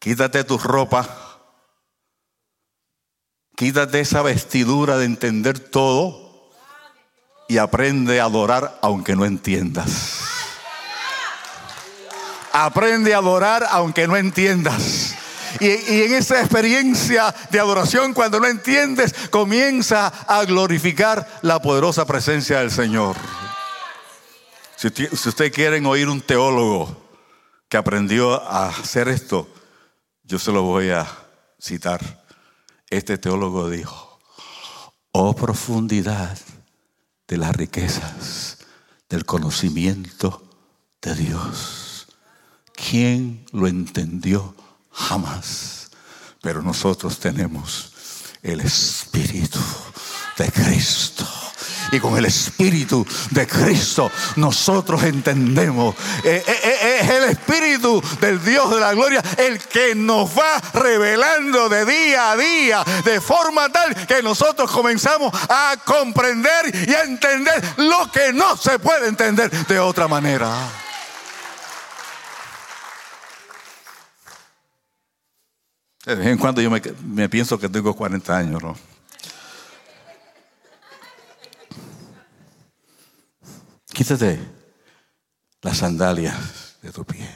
quítate 0.00 0.42
tu 0.42 0.58
ropa 0.58 1.33
Quítate 3.56 4.00
esa 4.00 4.22
vestidura 4.22 4.98
de 4.98 5.04
entender 5.04 5.58
todo 5.58 6.50
y 7.48 7.58
aprende 7.58 8.20
a 8.20 8.24
adorar 8.24 8.78
aunque 8.82 9.14
no 9.14 9.24
entiendas. 9.24 10.22
Aprende 12.52 13.14
a 13.14 13.18
adorar 13.18 13.64
aunque 13.70 14.08
no 14.08 14.16
entiendas. 14.16 15.14
Y, 15.60 15.68
en 15.68 16.14
esa 16.14 16.40
experiencia 16.40 17.32
de 17.50 17.60
adoración, 17.60 18.12
cuando 18.12 18.40
no 18.40 18.46
entiendes, 18.46 19.14
comienza 19.30 20.08
a 20.08 20.44
glorificar 20.44 21.26
la 21.42 21.62
poderosa 21.62 22.06
presencia 22.06 22.58
del 22.58 22.72
Señor. 22.72 23.16
Si, 24.74 24.90
si 24.90 25.28
ustedes 25.28 25.52
quieren 25.52 25.86
oír 25.86 26.08
un 26.08 26.20
teólogo 26.20 27.04
que 27.68 27.76
aprendió 27.76 28.42
a 28.42 28.68
hacer 28.68 29.08
esto, 29.08 29.48
yo 30.24 30.40
se 30.40 30.50
lo 30.50 30.62
voy 30.62 30.90
a 30.90 31.06
citar. 31.60 32.23
Este 32.94 33.18
teólogo 33.18 33.70
dijo, 33.70 34.20
oh 35.10 35.34
profundidad 35.34 36.38
de 37.26 37.36
las 37.38 37.56
riquezas 37.56 38.58
del 39.08 39.24
conocimiento 39.24 40.48
de 41.02 41.16
Dios. 41.16 42.06
¿Quién 42.72 43.46
lo 43.50 43.66
entendió? 43.66 44.54
Jamás. 44.92 45.90
Pero 46.40 46.62
nosotros 46.62 47.18
tenemos 47.18 47.90
el 48.44 48.60
Espíritu 48.60 49.58
de 50.38 50.52
Cristo 50.52 51.26
y 51.92 52.00
con 52.00 52.16
el 52.16 52.24
Espíritu 52.24 53.06
de 53.30 53.46
Cristo 53.46 54.10
nosotros 54.36 55.02
entendemos. 55.04 55.94
Eh, 56.24 56.42
eh, 56.46 56.56
eh, 56.64 56.73
es 57.00 57.10
el 57.10 57.24
Espíritu 57.24 58.02
del 58.20 58.44
Dios 58.44 58.70
de 58.70 58.80
la 58.80 58.92
gloria 58.92 59.22
el 59.38 59.58
que 59.58 59.94
nos 59.94 60.36
va 60.36 60.60
revelando 60.72 61.68
de 61.68 61.84
día 61.84 62.32
a 62.32 62.36
día 62.36 62.84
de 63.04 63.20
forma 63.20 63.68
tal 63.70 64.06
que 64.06 64.22
nosotros 64.22 64.70
comenzamos 64.70 65.32
a 65.48 65.76
comprender 65.84 66.88
y 66.88 66.94
a 66.94 67.02
entender 67.02 67.62
lo 67.78 68.10
que 68.10 68.32
no 68.32 68.56
se 68.56 68.78
puede 68.78 69.08
entender 69.08 69.50
de 69.50 69.78
otra 69.78 70.08
manera. 70.08 70.52
De 76.04 76.14
vez 76.14 76.26
en 76.26 76.38
cuando 76.38 76.60
yo 76.60 76.70
me, 76.70 77.28
pienso 77.30 77.58
que 77.58 77.68
tengo 77.68 77.94
40 77.94 78.36
años, 78.36 78.62
¿no? 78.62 78.76
Quítate 83.90 84.38
las 85.62 85.78
sandalias 85.78 86.63
de 86.84 86.92
tu 86.92 87.02
pie. 87.02 87.26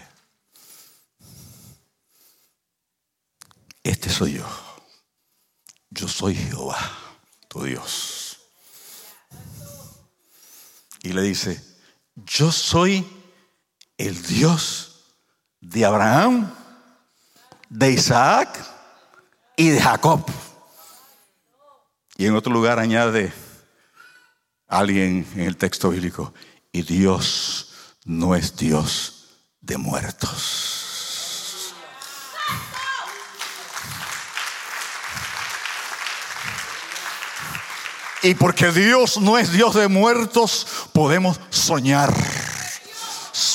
Este 3.83 4.11
soy 4.11 4.35
yo. 4.35 4.47
Yo 5.89 6.07
soy 6.07 6.35
Jehová, 6.35 6.79
tu 7.49 7.65
Dios. 7.65 8.41
Y 11.03 11.15
le 11.15 11.23
dice, 11.23 11.65
yo 12.15 12.53
soy 12.53 13.07
el 13.97 14.23
Dios 14.23 15.15
de 15.63 15.87
Abraham, 15.87 16.55
de 17.71 17.93
Isaac 17.93 18.51
y 19.57 19.71
de 19.71 19.81
Jacob. 19.81 20.27
Y 22.19 22.27
en 22.27 22.37
otro 22.37 22.53
lugar 22.53 22.79
añade 22.79 23.33
alguien 24.67 25.27
en 25.35 25.41
el 25.41 25.57
texto 25.57 25.89
bíblico, 25.89 26.35
y 26.71 26.83
Dios 26.83 27.73
no 28.05 28.35
es 28.35 28.55
Dios 28.55 29.18
de 29.69 29.77
muertos. 29.77 30.79
Y 38.23 38.35
porque 38.35 38.73
Dios 38.73 39.19
no 39.19 39.39
es 39.39 39.53
Dios 39.53 39.77
de 39.77 39.87
muertos, 39.87 40.67
podemos 40.93 41.39
soñar. 41.51 42.13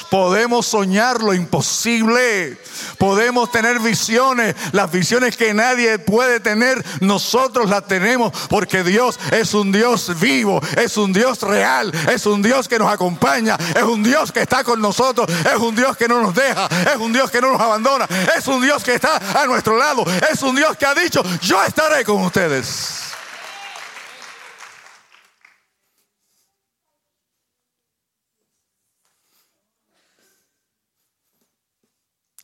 Podemos 0.09 0.67
soñar 0.67 1.21
lo 1.21 1.33
imposible. 1.33 2.57
Podemos 3.03 3.51
tener 3.51 3.79
visiones. 3.79 4.55
Las 4.71 4.89
visiones 4.89 5.35
que 5.35 5.53
nadie 5.53 5.99
puede 5.99 6.39
tener, 6.39 6.81
nosotros 7.01 7.69
las 7.69 7.85
tenemos 7.85 8.31
porque 8.47 8.81
Dios 8.81 9.19
es 9.31 9.53
un 9.53 9.73
Dios 9.73 10.17
vivo, 10.21 10.61
es 10.77 10.95
un 10.95 11.11
Dios 11.11 11.41
real, 11.41 11.91
es 12.09 12.25
un 12.25 12.41
Dios 12.41 12.69
que 12.69 12.79
nos 12.79 12.89
acompaña, 12.89 13.57
es 13.75 13.83
un 13.83 14.03
Dios 14.03 14.31
que 14.31 14.43
está 14.43 14.63
con 14.63 14.79
nosotros, 14.79 15.29
es 15.29 15.57
un 15.57 15.75
Dios 15.75 15.97
que 15.97 16.07
no 16.07 16.21
nos 16.21 16.33
deja, 16.33 16.69
es 16.93 16.95
un 16.97 17.11
Dios 17.11 17.29
que 17.29 17.41
no 17.41 17.51
nos 17.51 17.59
abandona, 17.59 18.07
es 18.37 18.47
un 18.47 18.61
Dios 18.61 18.81
que 18.81 18.93
está 18.93 19.19
a 19.37 19.45
nuestro 19.47 19.75
lado, 19.75 20.05
es 20.31 20.41
un 20.41 20.55
Dios 20.55 20.77
que 20.77 20.85
ha 20.85 20.95
dicho, 20.95 21.21
yo 21.41 21.61
estaré 21.61 22.05
con 22.05 22.23
ustedes. 22.23 23.02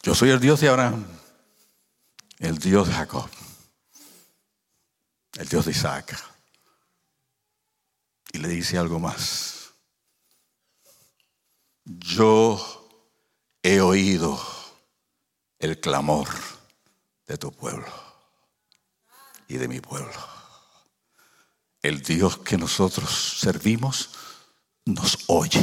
Yo 0.02 0.16
soy 0.16 0.30
el 0.30 0.40
Dios 0.40 0.62
de 0.62 0.70
Abraham, 0.70 1.06
el 2.38 2.58
Dios 2.58 2.88
de 2.88 2.94
Jacob, 2.94 3.30
el 5.38 5.48
Dios 5.48 5.66
de 5.66 5.72
Isaac. 5.72 6.18
Y 8.32 8.38
le 8.38 8.48
dice 8.48 8.78
algo 8.78 9.00
más. 9.00 9.74
Yo 11.84 12.90
he 13.62 13.82
oído 13.82 14.40
el 15.58 15.80
clamor 15.80 16.30
de 17.28 17.38
tu 17.38 17.52
pueblo 17.52 17.92
y 19.48 19.58
de 19.58 19.68
mi 19.68 19.82
pueblo. 19.82 20.14
El 21.82 22.02
Dios 22.02 22.38
que 22.38 22.58
nosotros 22.58 23.10
servimos 23.40 24.12
nos 24.86 25.18
oye. 25.28 25.60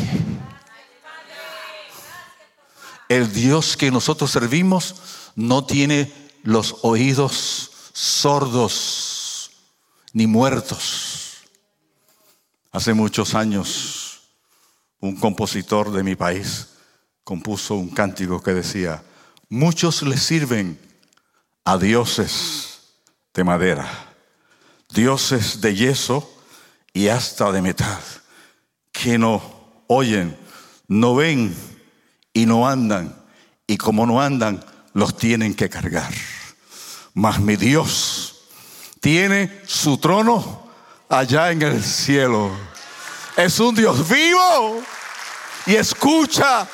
El 3.09 3.33
Dios 3.33 3.77
que 3.77 3.91
nosotros 3.91 4.31
servimos 4.31 4.97
no 5.37 5.65
tiene 5.65 6.13
los 6.43 6.77
oídos 6.83 7.71
sordos 7.93 9.51
ni 10.13 10.27
muertos. 10.27 11.39
Hace 12.73 12.95
muchos 12.95 13.35
años, 13.35 14.23
un 15.01 15.17
compositor 15.17 15.93
de 15.93 16.03
mi 16.03 16.17
país 16.17 16.69
compuso 17.25 17.75
un 17.75 17.91
cántico 17.91 18.43
que 18.43 18.55
decía, 18.55 19.03
muchos 19.49 20.03
le 20.03 20.17
sirven 20.17 20.79
a 21.65 21.79
dioses 21.79 22.81
de 23.35 23.45
madera, 23.45 24.15
dioses 24.91 25.61
de 25.61 25.75
yeso 25.75 26.33
y 26.93 27.09
hasta 27.09 27.51
de 27.53 27.63
metal, 27.63 28.01
que 28.93 29.19
no 29.19 29.43
oyen, 29.87 30.37
no 30.89 31.15
ven 31.15 31.55
y 32.37 32.45
no 32.45 32.69
andan, 32.69 33.17
y 33.67 33.79
como 33.79 34.05
no 34.05 34.21
andan, 34.21 34.63
los 34.93 35.17
tienen 35.17 35.55
que 35.55 35.71
cargar. 35.71 36.13
Mas 37.15 37.41
mi 37.41 37.57
Dios 37.57 38.43
tiene 39.01 39.63
su 39.67 39.97
trono 39.97 40.69
allá 41.09 41.51
en 41.51 41.63
el 41.63 41.83
cielo. 41.83 42.51
Es 43.39 43.59
un 43.59 43.75
Dios 43.75 44.07
vivo 44.07 44.83
y 45.65 45.77
escucha 45.77 46.69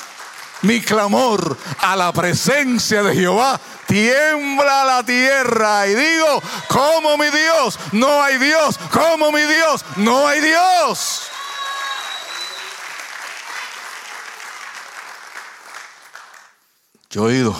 mi 0.62 0.80
clamor 0.80 1.56
a 1.78 1.94
la 1.94 2.12
presencia 2.12 3.04
de 3.04 3.14
Jehová. 3.14 3.60
Tiembla 3.86 4.84
la 4.84 5.04
tierra 5.04 5.86
y 5.86 5.94
digo, 5.94 6.42
como 6.66 7.16
mi 7.16 7.26
Dios, 7.26 7.78
no 7.92 8.20
hay 8.20 8.36
Dios, 8.38 8.80
como 8.90 9.30
mi 9.30 9.42
Dios, 9.42 9.84
no 9.94 10.26
hay 10.26 10.40
Dios. 10.40 11.31
Yo 17.12 17.28
he 17.28 17.34
oído, 17.34 17.54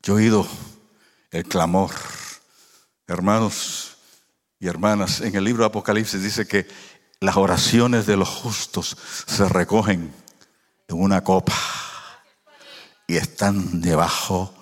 yo 0.00 0.14
he 0.14 0.22
oído 0.22 0.46
el 1.32 1.42
clamor. 1.42 1.90
Hermanos 3.08 3.96
y 4.60 4.68
hermanas, 4.68 5.20
en 5.22 5.34
el 5.34 5.42
libro 5.42 5.64
de 5.64 5.70
Apocalipsis 5.70 6.22
dice 6.22 6.46
que 6.46 6.68
las 7.18 7.36
oraciones 7.36 8.06
de 8.06 8.16
los 8.16 8.28
justos 8.28 8.96
se 9.26 9.48
recogen 9.48 10.14
en 10.86 11.02
una 11.02 11.24
copa 11.24 11.52
y 13.08 13.16
están 13.16 13.80
debajo 13.80 14.54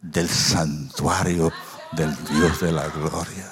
del 0.00 0.28
santuario 0.28 1.52
del 1.90 2.14
Dios 2.26 2.60
de 2.60 2.70
la 2.70 2.86
gloria. 2.90 3.50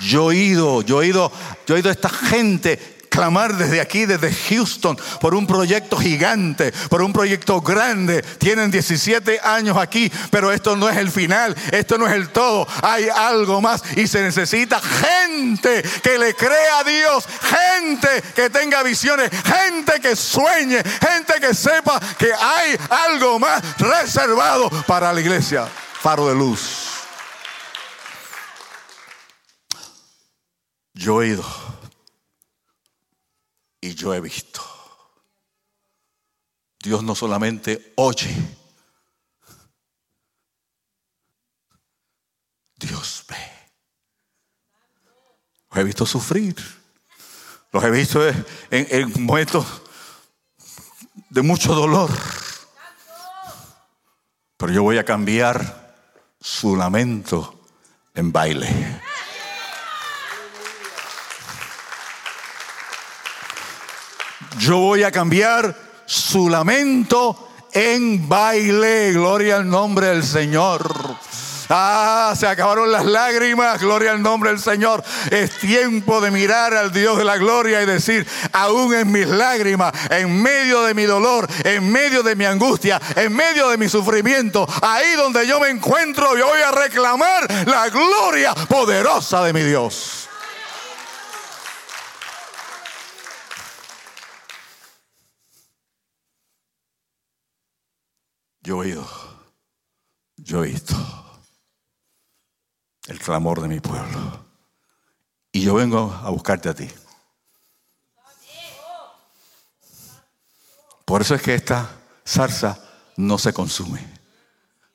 Yo 0.00 0.32
he 0.32 0.36
ido, 0.36 0.80
yo 0.80 1.02
he 1.02 1.08
ido, 1.08 1.30
yo 1.66 1.76
he 1.76 1.80
ido 1.80 1.90
a 1.90 1.92
esta 1.92 2.08
gente 2.08 2.93
clamar 3.14 3.54
desde 3.56 3.80
aquí, 3.80 4.06
desde 4.06 4.34
Houston, 4.34 4.98
por 5.20 5.36
un 5.36 5.46
proyecto 5.46 5.96
gigante, 5.96 6.72
por 6.90 7.00
un 7.00 7.12
proyecto 7.12 7.60
grande. 7.60 8.22
Tienen 8.22 8.72
17 8.72 9.38
años 9.40 9.76
aquí, 9.76 10.10
pero 10.32 10.50
esto 10.50 10.74
no 10.74 10.88
es 10.88 10.96
el 10.96 11.12
final, 11.12 11.54
esto 11.70 11.96
no 11.96 12.08
es 12.08 12.12
el 12.12 12.30
todo. 12.30 12.66
Hay 12.82 13.08
algo 13.08 13.60
más 13.60 13.84
y 13.96 14.08
se 14.08 14.20
necesita 14.20 14.80
gente 14.80 15.84
que 16.02 16.18
le 16.18 16.34
crea 16.34 16.80
a 16.80 16.84
Dios, 16.84 17.24
gente 17.40 18.08
que 18.34 18.50
tenga 18.50 18.82
visiones, 18.82 19.30
gente 19.30 20.00
que 20.00 20.16
sueñe, 20.16 20.82
gente 20.82 21.34
que 21.40 21.54
sepa 21.54 22.00
que 22.18 22.32
hay 22.32 22.76
algo 22.90 23.38
más 23.38 23.62
reservado 23.78 24.68
para 24.88 25.12
la 25.12 25.20
iglesia. 25.20 25.68
Faro 26.00 26.26
de 26.26 26.34
luz. 26.34 26.90
Yo 30.94 31.22
he 31.22 31.28
ido 31.28 31.63
y 33.84 33.94
yo 33.94 34.14
he 34.14 34.20
visto. 34.20 34.62
Dios 36.82 37.02
no 37.02 37.14
solamente 37.14 37.92
oye, 37.96 38.34
Dios 42.76 43.24
ve. 43.28 43.36
Los 45.68 45.78
he 45.78 45.84
visto 45.84 46.06
sufrir, 46.06 46.56
los 47.72 47.84
he 47.84 47.90
visto 47.90 48.26
en, 48.26 48.46
en 48.70 49.22
momentos 49.22 49.66
de 51.28 51.42
mucho 51.42 51.74
dolor. 51.74 52.10
Pero 54.56 54.72
yo 54.72 54.82
voy 54.82 54.96
a 54.96 55.04
cambiar 55.04 55.94
su 56.40 56.74
lamento 56.74 57.66
en 58.14 58.32
baile. 58.32 59.03
Yo 64.64 64.78
voy 64.78 65.02
a 65.02 65.12
cambiar 65.12 65.76
su 66.06 66.48
lamento 66.48 67.50
en 67.70 68.26
baile. 68.26 69.12
Gloria 69.12 69.56
al 69.56 69.68
nombre 69.68 70.06
del 70.06 70.24
Señor. 70.24 70.90
Ah, 71.68 72.34
se 72.38 72.46
acabaron 72.46 72.90
las 72.90 73.04
lágrimas, 73.04 73.78
gloria 73.80 74.12
al 74.12 74.22
nombre 74.22 74.50
del 74.50 74.58
Señor. 74.58 75.04
Es 75.30 75.50
tiempo 75.58 76.22
de 76.22 76.30
mirar 76.30 76.72
al 76.72 76.92
Dios 76.92 77.18
de 77.18 77.24
la 77.24 77.36
gloria 77.36 77.82
y 77.82 77.86
decir, 77.86 78.26
aún 78.52 78.94
en 78.94 79.12
mis 79.12 79.26
lágrimas, 79.26 79.92
en 80.08 80.42
medio 80.42 80.82
de 80.82 80.94
mi 80.94 81.04
dolor, 81.04 81.46
en 81.64 81.90
medio 81.90 82.22
de 82.22 82.34
mi 82.34 82.46
angustia, 82.46 83.00
en 83.16 83.34
medio 83.34 83.68
de 83.68 83.76
mi 83.76 83.88
sufrimiento, 83.90 84.66
ahí 84.80 85.14
donde 85.16 85.46
yo 85.46 85.60
me 85.60 85.68
encuentro, 85.68 86.38
yo 86.38 86.46
voy 86.46 86.60
a 86.62 86.70
reclamar 86.70 87.66
la 87.66 87.88
gloria 87.90 88.54
poderosa 88.54 89.42
de 89.44 89.52
mi 89.52 89.62
Dios. 89.62 90.23
Yo 98.64 98.76
he 98.76 98.86
oído, 98.86 99.06
yo 100.36 100.64
he 100.64 100.68
visto 100.68 100.96
el 103.08 103.18
clamor 103.18 103.60
de 103.60 103.68
mi 103.68 103.80
pueblo. 103.80 104.42
Y 105.52 105.60
yo 105.60 105.74
vengo 105.74 106.18
a 106.24 106.30
buscarte 106.30 106.70
a 106.70 106.74
ti. 106.74 106.90
Por 111.04 111.20
eso 111.20 111.34
es 111.34 111.42
que 111.42 111.54
esta 111.54 111.90
zarza 112.26 112.78
no 113.18 113.36
se 113.36 113.52
consume. 113.52 114.00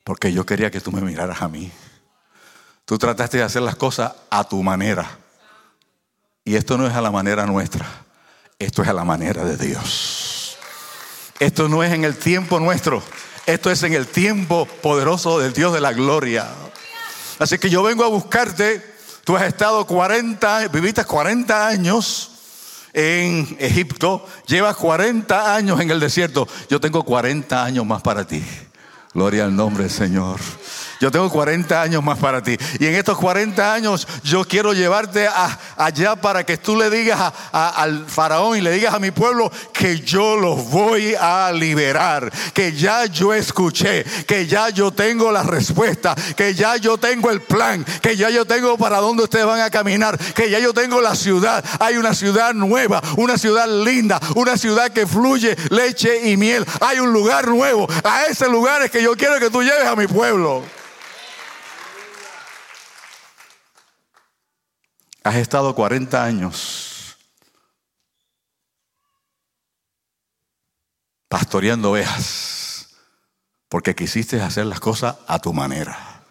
Porque 0.03 0.33
yo 0.33 0.47
quería 0.47 0.71
que 0.71 0.81
tú 0.81 0.91
me 0.91 1.01
miraras 1.01 1.43
a 1.43 1.47
mí. 1.47 1.71
Tú 2.85 2.97
trataste 2.97 3.37
de 3.37 3.43
hacer 3.43 3.61
las 3.61 3.75
cosas 3.75 4.13
a 4.31 4.43
tu 4.45 4.63
manera. 4.63 5.19
Y 6.43 6.55
esto 6.55 6.75
no 6.75 6.87
es 6.87 6.95
a 6.95 7.01
la 7.01 7.11
manera 7.11 7.45
nuestra. 7.45 7.85
Esto 8.57 8.81
es 8.81 8.87
a 8.87 8.93
la 8.93 9.03
manera 9.03 9.45
de 9.45 9.57
Dios. 9.57 10.57
Esto 11.39 11.69
no 11.69 11.83
es 11.83 11.93
en 11.93 12.03
el 12.03 12.17
tiempo 12.17 12.59
nuestro. 12.59 13.03
Esto 13.49 13.71
es 13.71 13.81
en 13.81 13.93
el 13.93 14.05
tiempo 14.05 14.67
poderoso 14.83 15.39
del 15.39 15.53
Dios 15.53 15.73
de 15.73 15.81
la 15.81 15.91
gloria. 15.91 16.47
Así 17.39 17.57
que 17.57 17.71
yo 17.71 17.81
vengo 17.81 18.03
a 18.03 18.07
buscarte. 18.07 18.79
Tú 19.23 19.35
has 19.35 19.41
estado 19.41 19.87
40, 19.87 20.67
viviste 20.67 21.03
40 21.03 21.67
años 21.67 22.29
en 22.93 23.57
Egipto, 23.59 24.23
llevas 24.45 24.75
40 24.75 25.55
años 25.55 25.79
en 25.79 25.89
el 25.89 25.99
desierto. 25.99 26.47
Yo 26.69 26.79
tengo 26.79 27.03
40 27.03 27.63
años 27.63 27.87
más 27.87 28.03
para 28.03 28.23
ti. 28.23 28.43
Gloria 29.15 29.45
al 29.45 29.55
nombre 29.55 29.85
del 29.85 29.91
Señor. 29.91 30.39
Yo 30.99 31.11
tengo 31.11 31.29
40 31.29 31.81
años 31.81 32.03
más 32.03 32.19
para 32.19 32.43
ti. 32.43 32.57
Y 32.77 32.85
en 32.85 32.95
estos 32.95 33.17
40 33.17 33.73
años 33.73 34.05
yo 34.21 34.43
quiero 34.43 34.73
llevarte 34.73 35.29
allá 35.77 36.17
para 36.17 36.45
que 36.45 36.57
tú 36.57 36.75
le 36.75 36.89
digas 36.89 37.33
al 37.53 38.05
faraón 38.05 38.57
y 38.57 38.61
le 38.61 38.71
digas 38.73 38.93
a 38.93 38.99
mi 38.99 39.11
pueblo 39.11 39.49
que 39.71 40.01
yo 40.01 40.35
los 40.35 40.69
voy 40.69 41.15
a 41.17 41.53
liberar. 41.53 42.29
Que 42.53 42.73
ya 42.73 43.05
yo 43.05 43.33
escuché, 43.33 44.03
que 44.27 44.45
ya 44.45 44.69
yo 44.69 44.91
tengo 44.91 45.31
la 45.31 45.43
respuesta, 45.43 46.15
que 46.35 46.53
ya 46.53 46.75
yo 46.75 46.97
tengo 46.97 47.31
el 47.31 47.41
plan, 47.41 47.85
que 48.01 48.17
ya 48.17 48.29
yo 48.29 48.43
tengo 48.43 48.77
para 48.77 48.97
dónde 48.97 49.23
ustedes 49.23 49.45
van 49.45 49.61
a 49.61 49.69
caminar, 49.69 50.17
que 50.17 50.49
ya 50.49 50.59
yo 50.59 50.73
tengo 50.73 50.99
la 50.99 51.15
ciudad. 51.15 51.63
Hay 51.79 51.95
una 51.95 52.13
ciudad 52.13 52.53
nueva, 52.53 53.01
una 53.15 53.37
ciudad 53.37 53.69
linda, 53.69 54.19
una 54.35 54.57
ciudad 54.57 54.91
que 54.91 55.07
fluye 55.07 55.55
leche 55.69 56.29
y 56.29 56.35
miel. 56.35 56.65
Hay 56.81 56.99
un 56.99 57.13
lugar 57.13 57.47
nuevo. 57.47 57.87
A 58.03 58.25
ese 58.25 58.49
lugar 58.49 58.81
es 58.81 58.91
que 58.91 59.01
yo 59.01 59.15
quiero 59.15 59.39
que 59.39 59.49
tú 59.49 59.63
lleves 59.63 59.87
a 59.87 59.95
mi 59.95 60.05
pueblo. 60.05 60.63
Has 65.23 65.35
estado 65.35 65.75
40 65.75 66.23
años 66.23 67.17
pastoreando 71.27 71.91
ovejas 71.91 72.95
porque 73.67 73.95
quisiste 73.95 74.41
hacer 74.41 74.65
las 74.65 74.79
cosas 74.79 75.17
a 75.27 75.39
tu 75.39 75.53
manera. 75.53 76.23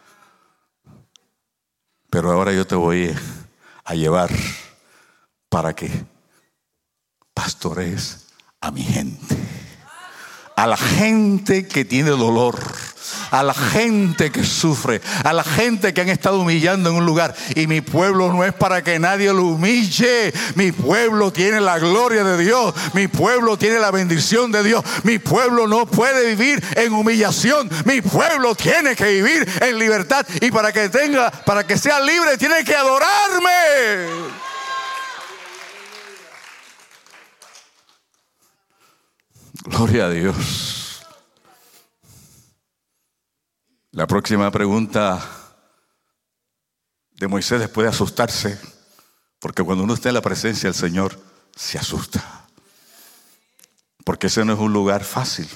Pero 2.10 2.32
ahora 2.32 2.52
yo 2.52 2.66
te 2.66 2.74
voy 2.74 3.14
a 3.84 3.94
llevar 3.94 4.30
para 5.48 5.74
que 5.74 5.90
pastorees 7.34 8.28
a 8.60 8.70
mi 8.70 8.82
gente. 8.82 9.36
A 10.56 10.66
la 10.66 10.76
gente 10.76 11.68
que 11.68 11.84
tiene 11.84 12.10
dolor 12.10 12.58
a 13.30 13.42
la 13.42 13.54
gente 13.54 14.30
que 14.30 14.44
sufre, 14.44 15.00
a 15.24 15.32
la 15.32 15.44
gente 15.44 15.92
que 15.94 16.00
han 16.00 16.08
estado 16.08 16.40
humillando 16.40 16.90
en 16.90 16.96
un 16.96 17.06
lugar. 17.06 17.34
Y 17.54 17.66
mi 17.66 17.80
pueblo 17.80 18.32
no 18.32 18.44
es 18.44 18.52
para 18.52 18.82
que 18.82 18.98
nadie 18.98 19.32
lo 19.32 19.44
humille. 19.44 20.32
Mi 20.54 20.72
pueblo 20.72 21.32
tiene 21.32 21.60
la 21.60 21.78
gloria 21.78 22.24
de 22.24 22.42
Dios. 22.42 22.74
Mi 22.94 23.08
pueblo 23.08 23.56
tiene 23.56 23.78
la 23.78 23.90
bendición 23.90 24.52
de 24.52 24.62
Dios. 24.62 24.84
Mi 25.02 25.18
pueblo 25.18 25.66
no 25.66 25.86
puede 25.86 26.34
vivir 26.34 26.62
en 26.76 26.92
humillación. 26.92 27.70
Mi 27.84 28.00
pueblo 28.00 28.54
tiene 28.54 28.96
que 28.96 29.06
vivir 29.06 29.48
en 29.60 29.78
libertad. 29.78 30.26
Y 30.40 30.50
para 30.50 30.72
que 30.72 30.88
tenga, 30.88 31.30
para 31.30 31.66
que 31.66 31.76
sea 31.76 32.00
libre, 32.00 32.36
tiene 32.36 32.64
que 32.64 32.74
adorarme. 32.74 33.48
Gloria 39.64 40.06
a 40.06 40.10
Dios. 40.10 40.67
La 43.92 44.06
próxima 44.06 44.50
pregunta 44.50 45.26
de 47.12 47.26
Moisés 47.26 47.66
puede 47.70 47.88
asustarse, 47.88 48.60
porque 49.38 49.62
cuando 49.62 49.84
uno 49.84 49.94
está 49.94 50.10
en 50.10 50.14
la 50.14 50.20
presencia 50.20 50.68
del 50.68 50.78
Señor, 50.78 51.18
se 51.56 51.78
asusta. 51.78 52.46
Porque 54.04 54.26
ese 54.26 54.44
no 54.44 54.52
es 54.52 54.58
un 54.58 54.74
lugar 54.74 55.04
fácil. 55.04 55.48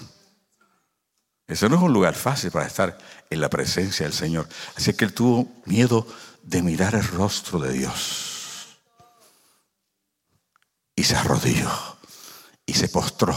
Ese 1.46 1.68
no 1.68 1.76
es 1.76 1.82
un 1.82 1.92
lugar 1.92 2.14
fácil 2.14 2.50
para 2.50 2.66
estar 2.66 2.96
en 3.28 3.40
la 3.40 3.50
presencia 3.50 4.06
del 4.06 4.14
Señor. 4.14 4.48
Así 4.76 4.94
que 4.94 5.04
él 5.04 5.12
tuvo 5.12 5.52
miedo 5.66 6.06
de 6.42 6.62
mirar 6.62 6.94
el 6.94 7.04
rostro 7.04 7.58
de 7.58 7.72
Dios. 7.72 8.78
Y 10.96 11.04
se 11.04 11.16
arrodilló 11.16 11.70
y 12.64 12.72
se 12.72 12.88
postró. 12.88 13.36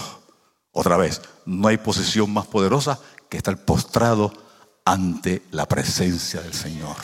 Otra 0.72 0.96
vez, 0.96 1.22
no 1.46 1.68
hay 1.68 1.78
posición 1.78 2.32
más 2.32 2.48
poderosa 2.48 2.98
que 3.30 3.36
estar 3.36 3.58
postrado 3.66 4.45
ante 4.86 5.42
la 5.52 5.66
presencia 5.66 6.42
del 6.42 6.54
Señor. 6.54 6.96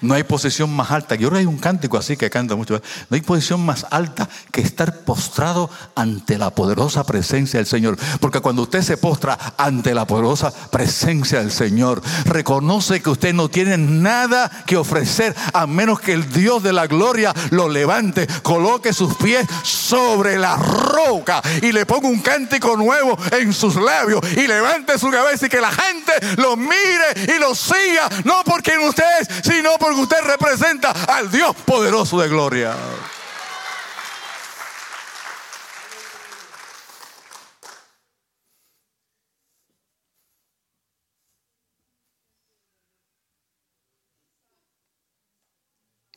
No 0.00 0.14
hay 0.14 0.22
posición 0.24 0.74
más 0.74 0.90
alta. 0.90 1.16
Y 1.16 1.24
ahora 1.24 1.38
hay 1.38 1.46
un 1.46 1.58
cántico 1.58 1.96
así 1.96 2.16
que 2.16 2.30
canta 2.30 2.56
mucho. 2.56 2.80
No 3.10 3.14
hay 3.14 3.20
posición 3.20 3.64
más 3.64 3.86
alta 3.90 4.28
que 4.52 4.60
estar 4.60 5.00
postrado 5.00 5.70
ante 5.94 6.38
la 6.38 6.50
poderosa 6.50 7.04
presencia 7.04 7.58
del 7.58 7.66
Señor. 7.66 7.96
Porque 8.20 8.40
cuando 8.40 8.62
usted 8.62 8.82
se 8.82 8.96
postra 8.96 9.38
ante 9.56 9.94
la 9.94 10.06
poderosa 10.06 10.52
presencia 10.70 11.40
del 11.40 11.50
Señor, 11.50 12.02
reconoce 12.24 13.02
que 13.02 13.10
usted 13.10 13.34
no 13.34 13.48
tiene 13.48 13.76
nada 13.78 14.50
que 14.66 14.76
ofrecer 14.76 15.34
a 15.52 15.66
menos 15.66 16.00
que 16.00 16.12
el 16.12 16.30
Dios 16.32 16.62
de 16.62 16.72
la 16.72 16.86
gloria 16.86 17.32
lo 17.50 17.68
levante, 17.68 18.26
coloque 18.42 18.92
sus 18.92 19.14
pies 19.16 19.46
sobre 19.62 20.38
la 20.38 20.56
roca 20.56 21.42
y 21.62 21.72
le 21.72 21.86
ponga 21.86 22.08
un 22.08 22.20
cántico 22.20 22.76
nuevo 22.76 23.18
en 23.32 23.52
sus 23.52 23.76
labios 23.76 24.20
y 24.36 24.46
levante 24.46 24.98
su 24.98 25.10
cabeza 25.10 25.46
y 25.46 25.48
que 25.48 25.60
la 25.60 25.72
gente 25.72 26.12
lo 26.36 26.56
mire 26.56 27.34
y 27.34 27.38
lo 27.38 27.54
siga, 27.54 28.08
no 28.24 28.42
porque 28.44 28.78
ustedes, 28.78 29.28
sino 29.42 29.70
porque 29.78 29.85
porque 29.86 30.00
usted 30.00 30.20
representa 30.22 30.90
al 30.90 31.30
Dios 31.30 31.54
poderoso 31.64 32.20
de 32.20 32.28
gloria. 32.28 32.74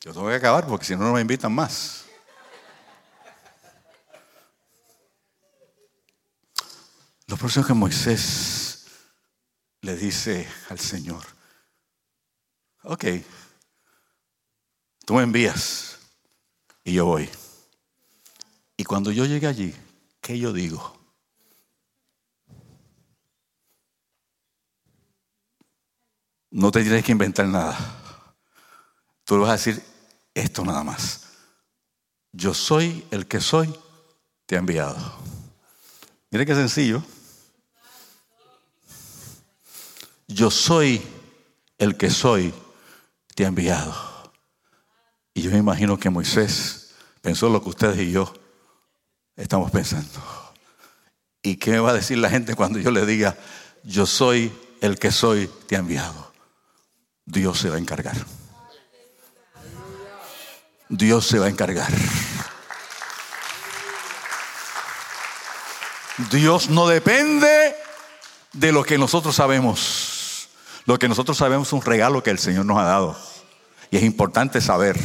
Yo 0.01 0.13
tengo 0.13 0.29
que 0.29 0.35
acabar 0.35 0.65
porque 0.65 0.85
si 0.85 0.95
no, 0.95 1.03
no 1.03 1.13
me 1.13 1.21
invitan 1.21 1.53
más. 1.53 2.05
Lo 7.27 7.37
próximo 7.37 7.67
que 7.67 7.73
Moisés 7.73 8.87
le 9.81 9.95
dice 9.95 10.49
al 10.69 10.79
Señor, 10.79 11.23
ok, 12.81 13.05
tú 15.09 15.15
me 15.15 15.23
envías 15.23 15.97
y 16.83 16.93
yo 16.93 17.07
voy. 17.07 17.27
Y 18.77 18.83
cuando 18.83 19.11
yo 19.11 19.25
llegue 19.25 19.47
allí, 19.47 19.73
¿qué 20.21 20.37
yo 20.37 20.53
digo? 20.53 20.95
No 26.51 26.69
te 26.69 26.83
tienes 26.83 27.03
que 27.03 27.11
inventar 27.11 27.47
nada. 27.47 27.75
Tú 29.23 29.37
le 29.37 29.41
vas 29.41 29.49
a 29.49 29.53
decir 29.53 29.83
esto 30.35 30.63
nada 30.63 30.83
más. 30.83 31.23
Yo 32.31 32.53
soy 32.53 33.03
el 33.09 33.25
que 33.25 33.41
soy, 33.41 33.75
te 34.45 34.57
ha 34.57 34.59
enviado. 34.59 35.17
Mire 36.29 36.45
qué 36.45 36.53
sencillo. 36.53 37.03
Yo 40.27 40.51
soy 40.51 41.01
el 41.79 41.97
que 41.97 42.11
soy, 42.11 42.53
te 43.33 43.45
ha 43.45 43.47
enviado. 43.47 44.08
Y 45.39 45.41
yo 45.41 45.51
me 45.51 45.57
imagino 45.57 45.97
que 45.97 46.09
Moisés 46.09 46.89
pensó 47.21 47.47
lo 47.47 47.63
que 47.63 47.69
ustedes 47.69 47.97
y 47.99 48.11
yo 48.11 48.33
estamos 49.37 49.71
pensando. 49.71 50.19
¿Y 51.41 51.55
qué 51.55 51.71
me 51.71 51.79
va 51.79 51.91
a 51.91 51.93
decir 51.93 52.17
la 52.17 52.29
gente 52.29 52.55
cuando 52.55 52.77
yo 52.77 52.91
le 52.91 53.05
diga, 53.05 53.37
yo 53.85 54.05
soy 54.05 54.51
el 54.81 54.99
que 54.99 55.13
soy, 55.13 55.49
te 55.65 55.77
ha 55.77 55.79
enviado? 55.79 56.33
Dios 57.23 57.57
se 57.57 57.69
va 57.69 57.77
a 57.77 57.79
encargar. 57.79 58.17
Dios 60.89 61.25
se 61.25 61.39
va 61.39 61.45
a 61.45 61.49
encargar. 61.49 61.93
Dios 66.31 66.69
no 66.69 66.85
depende 66.85 67.77
de 68.51 68.73
lo 68.73 68.83
que 68.83 68.97
nosotros 68.97 69.37
sabemos. 69.37 70.49
Lo 70.83 70.99
que 70.99 71.07
nosotros 71.07 71.37
sabemos 71.37 71.69
es 71.69 71.73
un 71.73 71.81
regalo 71.81 72.23
que 72.23 72.29
el 72.29 72.39
Señor 72.39 72.65
nos 72.65 72.77
ha 72.77 72.83
dado. 72.83 73.38
Y 73.91 73.97
es 73.97 74.03
importante 74.03 74.61
saber, 74.61 74.97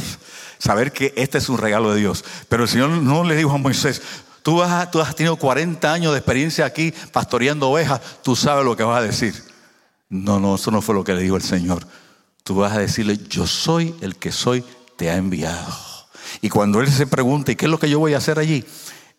saber 0.57 0.91
que 0.91 1.13
este 1.15 1.37
es 1.37 1.49
un 1.49 1.57
regalo 1.57 1.93
de 1.93 1.99
Dios. 1.99 2.23
Pero 2.49 2.63
el 2.63 2.69
Señor 2.69 2.89
no 2.89 3.23
le 3.23 3.35
dijo 3.35 3.51
a 3.51 3.57
Moisés, 3.57 4.01
tú 4.43 4.61
has, 4.61 4.91
tú 4.91 5.01
has 5.01 5.15
tenido 5.15 5.35
40 5.37 5.91
años 5.91 6.11
de 6.11 6.19
experiencia 6.19 6.65
aquí 6.65 6.93
pastoreando 7.11 7.69
ovejas, 7.69 8.01
tú 8.23 8.35
sabes 8.35 8.65
lo 8.65 8.75
que 8.75 8.83
vas 8.83 8.99
a 8.99 9.05
decir. 9.05 9.33
No, 10.09 10.39
no, 10.39 10.55
eso 10.55 10.71
no 10.71 10.81
fue 10.81 10.95
lo 10.95 11.03
que 11.03 11.13
le 11.13 11.21
dijo 11.21 11.35
el 11.35 11.41
Señor. 11.41 11.85
Tú 12.43 12.55
vas 12.55 12.73
a 12.73 12.79
decirle, 12.79 13.17
yo 13.29 13.47
soy 13.47 13.95
el 14.01 14.17
que 14.17 14.31
soy 14.31 14.63
te 14.97 15.09
ha 15.09 15.15
enviado. 15.15 15.73
Y 16.41 16.49
cuando 16.49 16.81
él 16.81 16.91
se 16.91 17.07
pregunta, 17.07 17.51
¿y 17.51 17.55
qué 17.55 17.65
es 17.65 17.71
lo 17.71 17.79
que 17.79 17.89
yo 17.89 17.99
voy 17.99 18.13
a 18.13 18.17
hacer 18.17 18.39
allí? 18.39 18.65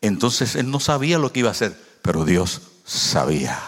Entonces 0.00 0.54
él 0.54 0.70
no 0.70 0.80
sabía 0.80 1.18
lo 1.18 1.32
que 1.32 1.40
iba 1.40 1.48
a 1.48 1.52
hacer, 1.52 1.76
pero 2.02 2.24
Dios 2.24 2.62
sabía. 2.84 3.58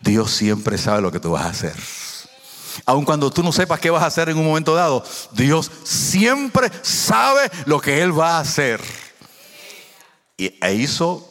Dios 0.00 0.30
siempre 0.30 0.78
sabe 0.78 1.02
lo 1.02 1.10
que 1.10 1.20
tú 1.20 1.30
vas 1.30 1.46
a 1.46 1.50
hacer. 1.50 1.74
Aun 2.86 3.04
cuando 3.04 3.30
tú 3.30 3.42
no 3.42 3.52
sepas 3.52 3.80
qué 3.80 3.90
vas 3.90 4.02
a 4.02 4.06
hacer 4.06 4.28
en 4.28 4.38
un 4.38 4.46
momento 4.46 4.74
dado, 4.74 5.04
Dios 5.32 5.70
siempre 5.84 6.70
sabe 6.82 7.50
lo 7.66 7.80
que 7.80 8.02
Él 8.02 8.18
va 8.18 8.36
a 8.36 8.40
hacer. 8.40 8.80
E 10.36 10.74
hizo 10.74 11.28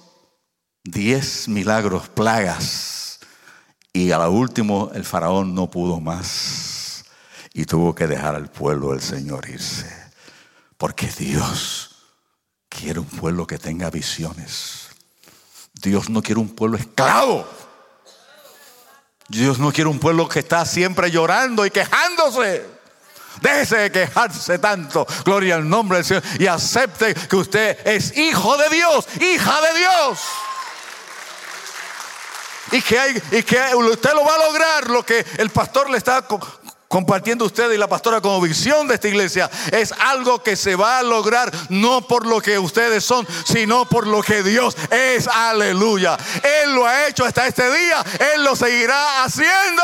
diez 0.83 1.47
milagros, 1.47 2.09
plagas. 2.09 3.19
Y 3.93 4.11
a 4.11 4.17
lo 4.19 4.31
último 4.31 4.91
el 4.93 5.03
faraón 5.03 5.55
no 5.55 5.71
pudo 5.71 5.99
más 5.99 7.05
y 7.53 7.65
tuvo 7.65 7.95
que 7.95 8.05
dejar 8.05 8.35
al 8.35 8.51
pueblo 8.51 8.91
del 8.91 9.01
Señor 9.01 9.49
irse. 9.49 9.91
Porque 10.77 11.07
Dios 11.07 11.95
quiere 12.69 12.99
un 12.99 13.07
pueblo 13.07 13.47
que 13.47 13.57
tenga 13.57 13.89
visiones. 13.89 14.89
Dios 15.73 16.09
no 16.09 16.21
quiere 16.21 16.39
un 16.39 16.49
pueblo 16.49 16.77
esclavo. 16.77 17.47
Dios 19.27 19.59
no 19.59 19.71
quiere 19.73 19.89
un 19.89 19.99
pueblo 19.99 20.27
que 20.27 20.39
está 20.39 20.65
siempre 20.65 21.11
llorando 21.11 21.65
y 21.65 21.71
quejándose. 21.71 22.65
Déjese 23.41 23.77
de 23.77 23.91
quejarse 23.91 24.57
tanto. 24.59 25.05
Gloria 25.25 25.55
al 25.55 25.67
nombre 25.67 25.97
del 25.97 26.05
Señor. 26.05 26.23
Y 26.39 26.47
acepte 26.47 27.13
que 27.13 27.35
usted 27.35 27.85
es 27.85 28.17
hijo 28.17 28.57
de 28.57 28.69
Dios, 28.69 29.07
hija 29.19 29.61
de 29.61 29.79
Dios. 29.79 30.19
Y 32.71 32.81
que, 32.81 33.21
y 33.31 33.43
que 33.43 33.75
usted 33.75 34.13
lo 34.13 34.25
va 34.25 34.35
a 34.35 34.45
lograr 34.45 34.89
lo 34.89 35.05
que 35.05 35.25
el 35.37 35.49
pastor 35.49 35.89
le 35.89 35.97
está 35.97 36.27
compartiendo 36.87 37.45
usted 37.45 37.71
y 37.71 37.77
la 37.77 37.87
pastora 37.87 38.21
como 38.21 38.41
visión 38.41 38.87
de 38.87 38.95
esta 38.95 39.07
iglesia 39.07 39.49
es 39.71 39.91
algo 39.91 40.41
que 40.41 40.55
se 40.55 40.75
va 40.75 40.99
a 40.99 41.03
lograr 41.03 41.51
no 41.69 42.07
por 42.07 42.25
lo 42.25 42.41
que 42.41 42.57
ustedes 42.59 43.03
son, 43.03 43.27
sino 43.45 43.87
por 43.87 44.07
lo 44.07 44.21
que 44.21 44.43
Dios 44.43 44.75
es. 44.91 45.27
Aleluya. 45.27 46.17
Él 46.43 46.75
lo 46.75 46.85
ha 46.85 47.07
hecho 47.07 47.25
hasta 47.25 47.47
este 47.47 47.69
día, 47.69 48.03
Él 48.35 48.43
lo 48.43 48.55
seguirá 48.55 49.23
haciendo. 49.23 49.83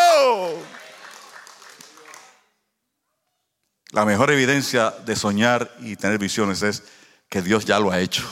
La 3.91 4.05
mejor 4.05 4.31
evidencia 4.31 4.89
de 5.05 5.15
soñar 5.15 5.71
y 5.79 5.95
tener 5.95 6.17
visiones 6.17 6.63
es 6.63 6.83
que 7.29 7.41
Dios 7.41 7.65
ya 7.65 7.79
lo 7.79 7.91
ha 7.91 7.99
hecho. 7.99 8.23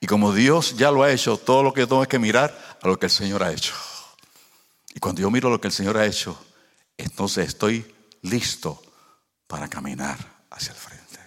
Y 0.00 0.06
como 0.06 0.32
Dios 0.32 0.76
ya 0.76 0.90
lo 0.90 1.02
ha 1.02 1.10
hecho, 1.10 1.36
todo 1.36 1.62
lo 1.62 1.74
que 1.74 1.86
tengo 1.86 2.02
es 2.02 2.08
que 2.08 2.18
mirar 2.18 2.56
a 2.80 2.86
lo 2.88 2.98
que 2.98 3.06
el 3.06 3.12
Señor 3.12 3.42
ha 3.42 3.52
hecho. 3.52 3.74
Y 4.94 5.00
cuando 5.00 5.20
yo 5.20 5.30
miro 5.30 5.50
lo 5.50 5.60
que 5.60 5.68
el 5.68 5.72
Señor 5.72 5.96
ha 5.96 6.06
hecho, 6.06 6.38
entonces 7.10 7.48
estoy 7.48 7.84
listo 8.22 8.80
para 9.48 9.68
caminar 9.68 10.16
hacia 10.48 10.70
el 10.70 10.78
frente. 10.78 11.18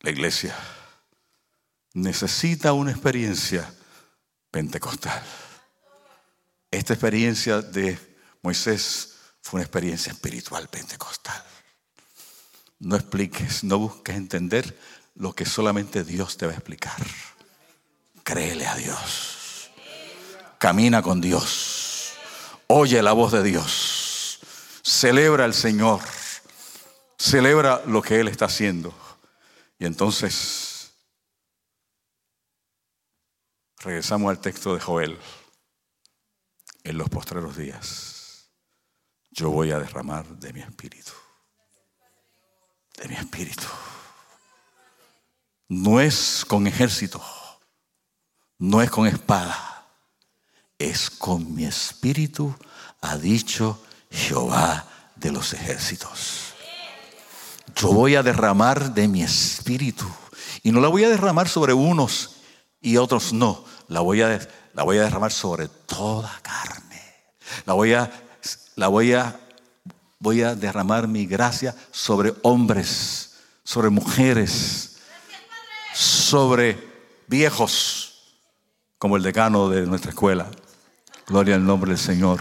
La 0.00 0.10
iglesia 0.10 0.56
necesita 1.94 2.72
una 2.72 2.92
experiencia 2.92 3.74
pentecostal. 4.50 5.20
Esta 6.70 6.92
experiencia 6.94 7.60
de 7.60 7.98
Moisés 8.42 9.16
fue 9.42 9.58
una 9.58 9.64
experiencia 9.64 10.12
espiritual 10.12 10.68
pentecostal. 10.68 11.44
No 12.78 12.94
expliques, 12.94 13.64
no 13.64 13.78
busques 13.80 14.14
entender 14.14 14.78
lo 15.16 15.34
que 15.34 15.44
solamente 15.44 16.04
Dios 16.04 16.36
te 16.36 16.46
va 16.46 16.52
a 16.52 16.56
explicar. 16.56 17.04
Créele 18.22 18.68
a 18.68 18.76
Dios. 18.76 19.70
Camina 20.58 21.02
con 21.02 21.20
Dios 21.20 21.89
Oye 22.72 23.02
la 23.02 23.10
voz 23.14 23.32
de 23.32 23.42
Dios. 23.42 24.38
Celebra 24.84 25.44
al 25.44 25.54
Señor. 25.54 26.00
Celebra 27.18 27.82
lo 27.84 28.00
que 28.00 28.20
Él 28.20 28.28
está 28.28 28.44
haciendo. 28.44 28.94
Y 29.76 29.86
entonces 29.86 30.92
regresamos 33.78 34.30
al 34.30 34.40
texto 34.40 34.72
de 34.72 34.80
Joel. 34.80 35.18
En 36.84 36.96
los 36.96 37.08
postreros 37.08 37.56
días 37.56 38.52
yo 39.30 39.50
voy 39.50 39.72
a 39.72 39.80
derramar 39.80 40.24
de 40.24 40.52
mi 40.52 40.60
espíritu. 40.60 41.10
De 42.98 43.08
mi 43.08 43.16
espíritu. 43.16 43.66
No 45.66 46.00
es 46.00 46.44
con 46.46 46.68
ejército. 46.68 47.20
No 48.58 48.80
es 48.80 48.92
con 48.92 49.08
espada 49.08 49.79
es 50.80 51.10
con 51.10 51.54
mi 51.54 51.66
espíritu, 51.66 52.56
ha 53.02 53.16
dicho 53.16 53.78
Jehová 54.10 54.86
de 55.14 55.30
los 55.30 55.52
ejércitos. 55.52 56.54
Yo 57.76 57.92
voy 57.92 58.16
a 58.16 58.22
derramar 58.22 58.94
de 58.94 59.06
mi 59.06 59.22
espíritu. 59.22 60.06
Y 60.62 60.72
no 60.72 60.80
la 60.80 60.88
voy 60.88 61.04
a 61.04 61.08
derramar 61.08 61.48
sobre 61.48 61.74
unos 61.74 62.36
y 62.80 62.96
otros 62.96 63.32
no. 63.32 63.64
La 63.88 64.00
voy 64.00 64.22
a, 64.22 64.48
la 64.72 64.82
voy 64.82 64.98
a 64.98 65.02
derramar 65.02 65.32
sobre 65.32 65.68
toda 65.68 66.40
carne. 66.42 67.00
La 67.66 67.74
voy 67.74 67.92
a, 67.92 68.10
la 68.76 68.88
voy 68.88 69.12
a, 69.12 69.38
voy 70.18 70.42
a 70.42 70.54
derramar 70.54 71.08
mi 71.08 71.26
gracia 71.26 71.76
sobre 71.90 72.34
hombres, 72.42 73.34
sobre 73.64 73.90
mujeres, 73.90 74.96
sobre 75.92 76.78
viejos, 77.26 78.36
como 78.98 79.16
el 79.16 79.22
decano 79.22 79.68
de 79.68 79.86
nuestra 79.86 80.10
escuela. 80.10 80.50
Gloria 81.30 81.54
al 81.54 81.64
nombre 81.64 81.90
del 81.90 81.98
Señor. 81.98 82.40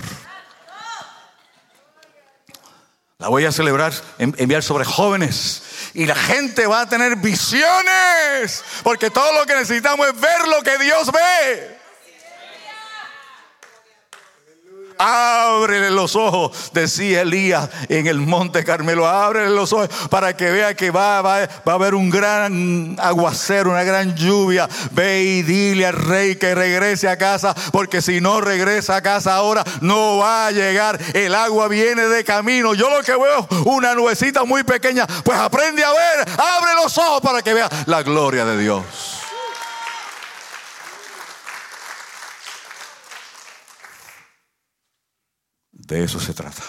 La 3.19 3.27
voy 3.27 3.45
a 3.45 3.51
celebrar, 3.51 3.93
enviar 4.17 4.63
sobre 4.63 4.83
jóvenes. 4.83 5.61
Y 5.93 6.07
la 6.07 6.15
gente 6.15 6.65
va 6.65 6.81
a 6.81 6.89
tener 6.89 7.15
visiones. 7.17 8.63
Porque 8.81 9.11
todo 9.11 9.31
lo 9.39 9.45
que 9.45 9.53
necesitamos 9.53 10.07
es 10.07 10.19
ver 10.19 10.47
lo 10.47 10.63
que 10.63 10.79
Dios 10.79 11.11
ve. 11.11 11.78
Ábrele 14.99 15.89
los 15.91 16.15
ojos, 16.15 16.71
decía 16.73 17.21
Elías 17.21 17.69
en 17.87 18.05
el 18.05 18.19
monte 18.19 18.63
Carmelo, 18.65 19.07
ábrele 19.07 19.49
los 19.49 19.71
ojos 19.71 19.89
para 20.09 20.35
que 20.35 20.51
vea 20.51 20.75
que 20.75 20.91
va, 20.91 21.19
a 21.19 21.47
haber 21.65 21.95
un 21.95 22.09
gran 22.09 22.97
aguacero, 22.99 23.71
una 23.71 23.83
gran 23.83 24.15
lluvia. 24.15 24.67
Ve 24.91 25.23
y 25.23 25.41
dile 25.41 25.85
al 25.85 25.93
rey 25.93 26.35
que 26.35 26.53
regrese 26.53 27.07
a 27.07 27.17
casa, 27.17 27.55
porque 27.71 28.01
si 28.01 28.19
no 28.19 28.41
regresa 28.41 28.97
a 28.97 29.01
casa 29.01 29.35
ahora, 29.35 29.63
no 29.81 30.17
va 30.17 30.47
a 30.47 30.51
llegar. 30.51 30.99
El 31.13 31.33
agua 31.33 31.67
viene 31.69 32.07
de 32.07 32.23
camino. 32.23 32.73
Yo 32.73 32.89
lo 32.89 33.01
que 33.03 33.13
veo, 33.13 33.47
una 33.65 33.95
nubecita 33.95 34.43
muy 34.43 34.63
pequeña, 34.63 35.07
pues 35.23 35.37
aprende 35.39 35.83
a 35.83 35.91
ver, 35.91 36.29
abre 36.37 36.73
los 36.83 36.97
ojos 36.97 37.21
para 37.21 37.41
que 37.41 37.53
vea 37.53 37.69
la 37.85 38.03
gloria 38.03 38.43
de 38.45 38.57
Dios. 38.57 39.18
De 45.89 46.03
eso 46.03 46.19
se 46.19 46.35
trata. 46.35 46.61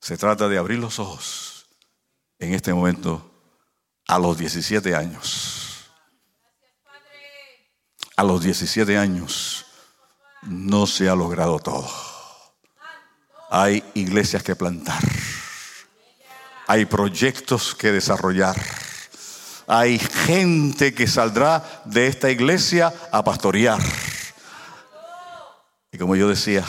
Se 0.00 0.16
trata 0.16 0.48
de 0.48 0.56
abrir 0.56 0.78
los 0.78 0.98
ojos 0.98 1.66
en 2.38 2.54
este 2.54 2.72
momento 2.72 3.30
a 4.08 4.18
los 4.18 4.38
17 4.38 4.96
años. 4.96 5.90
A 8.16 8.24
los 8.24 8.42
17 8.42 8.96
años 8.96 9.66
no 10.42 10.86
se 10.86 11.10
ha 11.10 11.14
logrado 11.14 11.58
todo. 11.58 11.88
Hay 13.50 13.84
iglesias 13.92 14.42
que 14.42 14.56
plantar. 14.56 15.02
Hay 16.68 16.86
proyectos 16.86 17.74
que 17.74 17.92
desarrollar. 17.92 18.56
Hay 19.66 19.98
gente 19.98 20.94
que 20.94 21.06
saldrá 21.06 21.82
de 21.84 22.06
esta 22.06 22.30
iglesia 22.30 22.92
a 23.12 23.22
pastorear. 23.22 23.82
Y 25.92 25.98
como 25.98 26.16
yo 26.16 26.30
decía 26.30 26.64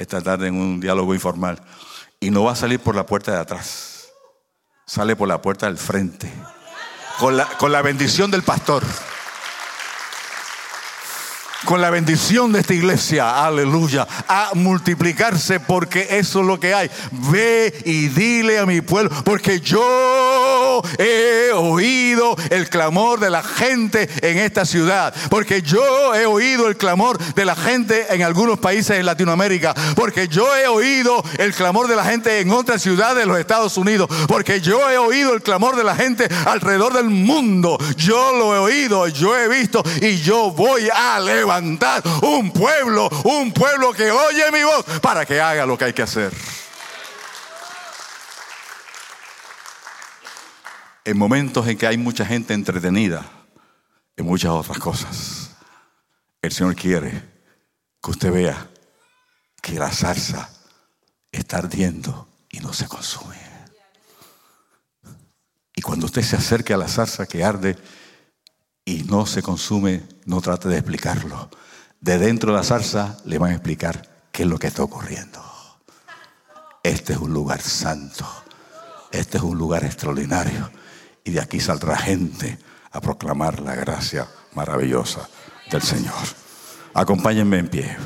esta 0.00 0.20
tarde 0.22 0.48
en 0.48 0.54
un 0.54 0.80
diálogo 0.80 1.14
informal, 1.14 1.62
y 2.18 2.30
no 2.30 2.44
va 2.44 2.52
a 2.52 2.56
salir 2.56 2.80
por 2.80 2.96
la 2.96 3.06
puerta 3.06 3.32
de 3.32 3.38
atrás, 3.38 4.08
sale 4.86 5.14
por 5.14 5.28
la 5.28 5.42
puerta 5.42 5.66
del 5.66 5.76
frente, 5.76 6.32
con 7.18 7.36
la, 7.36 7.46
con 7.58 7.70
la 7.70 7.82
bendición 7.82 8.30
del 8.30 8.42
pastor 8.42 8.82
con 11.64 11.80
la 11.80 11.90
bendición 11.90 12.52
de 12.52 12.60
esta 12.60 12.74
iglesia, 12.74 13.44
aleluya, 13.44 14.06
a 14.28 14.50
multiplicarse 14.54 15.60
porque 15.60 16.06
eso 16.10 16.40
es 16.40 16.46
lo 16.46 16.58
que 16.58 16.74
hay. 16.74 16.90
Ve 17.10 17.74
y 17.84 18.08
dile 18.08 18.58
a 18.58 18.66
mi 18.66 18.80
pueblo, 18.80 19.10
porque 19.24 19.60
yo 19.60 20.82
he 20.98 21.52
oído 21.52 22.36
el 22.50 22.68
clamor 22.68 23.20
de 23.20 23.30
la 23.30 23.42
gente 23.42 24.08
en 24.22 24.38
esta 24.38 24.64
ciudad, 24.64 25.14
porque 25.28 25.62
yo 25.62 26.14
he 26.14 26.26
oído 26.26 26.68
el 26.68 26.76
clamor 26.76 27.18
de 27.18 27.44
la 27.44 27.54
gente 27.54 28.06
en 28.14 28.22
algunos 28.22 28.58
países 28.58 28.96
de 28.96 29.02
Latinoamérica, 29.02 29.74
porque 29.94 30.28
yo 30.28 30.56
he 30.56 30.66
oído 30.66 31.22
el 31.38 31.52
clamor 31.52 31.88
de 31.88 31.96
la 31.96 32.04
gente 32.04 32.40
en 32.40 32.50
otras 32.50 32.82
ciudades 32.82 33.18
de 33.18 33.26
los 33.26 33.38
Estados 33.38 33.76
Unidos, 33.76 34.08
porque 34.28 34.60
yo 34.60 34.90
he 34.90 34.98
oído 34.98 35.34
el 35.34 35.42
clamor 35.42 35.76
de 35.76 35.84
la 35.84 35.94
gente 35.94 36.28
alrededor 36.46 36.94
del 36.94 37.10
mundo. 37.10 37.78
Yo 37.96 38.32
lo 38.36 38.54
he 38.54 38.58
oído, 38.58 39.06
yo 39.08 39.36
he 39.36 39.48
visto 39.48 39.82
y 40.00 40.16
yo 40.18 40.50
voy 40.50 40.88
a 40.92 41.20
levantar 41.20 41.49
levantar 41.50 42.02
un 42.22 42.52
pueblo, 42.52 43.08
un 43.24 43.52
pueblo 43.52 43.92
que 43.92 44.10
oye 44.10 44.52
mi 44.52 44.62
voz 44.62 44.84
para 45.00 45.26
que 45.26 45.40
haga 45.40 45.66
lo 45.66 45.76
que 45.76 45.86
hay 45.86 45.92
que 45.92 46.02
hacer. 46.02 46.32
En 51.04 51.18
momentos 51.18 51.66
en 51.66 51.76
que 51.76 51.88
hay 51.88 51.98
mucha 51.98 52.24
gente 52.24 52.54
entretenida 52.54 53.26
en 54.16 54.26
muchas 54.26 54.52
otras 54.52 54.78
cosas, 54.78 55.50
el 56.40 56.52
Señor 56.52 56.76
quiere 56.76 57.10
que 58.00 58.10
usted 58.10 58.32
vea 58.32 58.68
que 59.60 59.72
la 59.72 59.90
salsa 59.90 60.50
está 61.32 61.58
ardiendo 61.58 62.28
y 62.48 62.60
no 62.60 62.72
se 62.72 62.86
consume. 62.86 63.36
Y 65.74 65.82
cuando 65.82 66.06
usted 66.06 66.22
se 66.22 66.36
acerque 66.36 66.74
a 66.74 66.76
la 66.76 66.86
salsa 66.86 67.26
que 67.26 67.42
arde, 67.42 67.76
y 68.90 69.04
no 69.04 69.24
se 69.24 69.40
consume, 69.40 70.02
no 70.24 70.40
trate 70.40 70.68
de 70.68 70.78
explicarlo. 70.78 71.48
De 72.00 72.18
dentro 72.18 72.50
de 72.50 72.58
la 72.58 72.64
zarza 72.64 73.18
le 73.24 73.38
van 73.38 73.52
a 73.52 73.54
explicar 73.54 74.26
qué 74.32 74.42
es 74.42 74.48
lo 74.48 74.58
que 74.58 74.66
está 74.66 74.82
ocurriendo. 74.82 75.40
Este 76.82 77.12
es 77.12 77.20
un 77.20 77.32
lugar 77.32 77.60
santo. 77.60 78.26
Este 79.12 79.36
es 79.36 79.44
un 79.44 79.56
lugar 79.56 79.84
extraordinario. 79.84 80.72
Y 81.22 81.30
de 81.30 81.40
aquí 81.40 81.60
saldrá 81.60 81.96
gente 81.96 82.58
a 82.90 83.00
proclamar 83.00 83.60
la 83.60 83.76
gracia 83.76 84.26
maravillosa 84.54 85.28
del 85.70 85.82
Señor. 85.82 86.26
Acompáñenme 86.92 87.58
en 87.58 87.68
pie. 87.68 87.96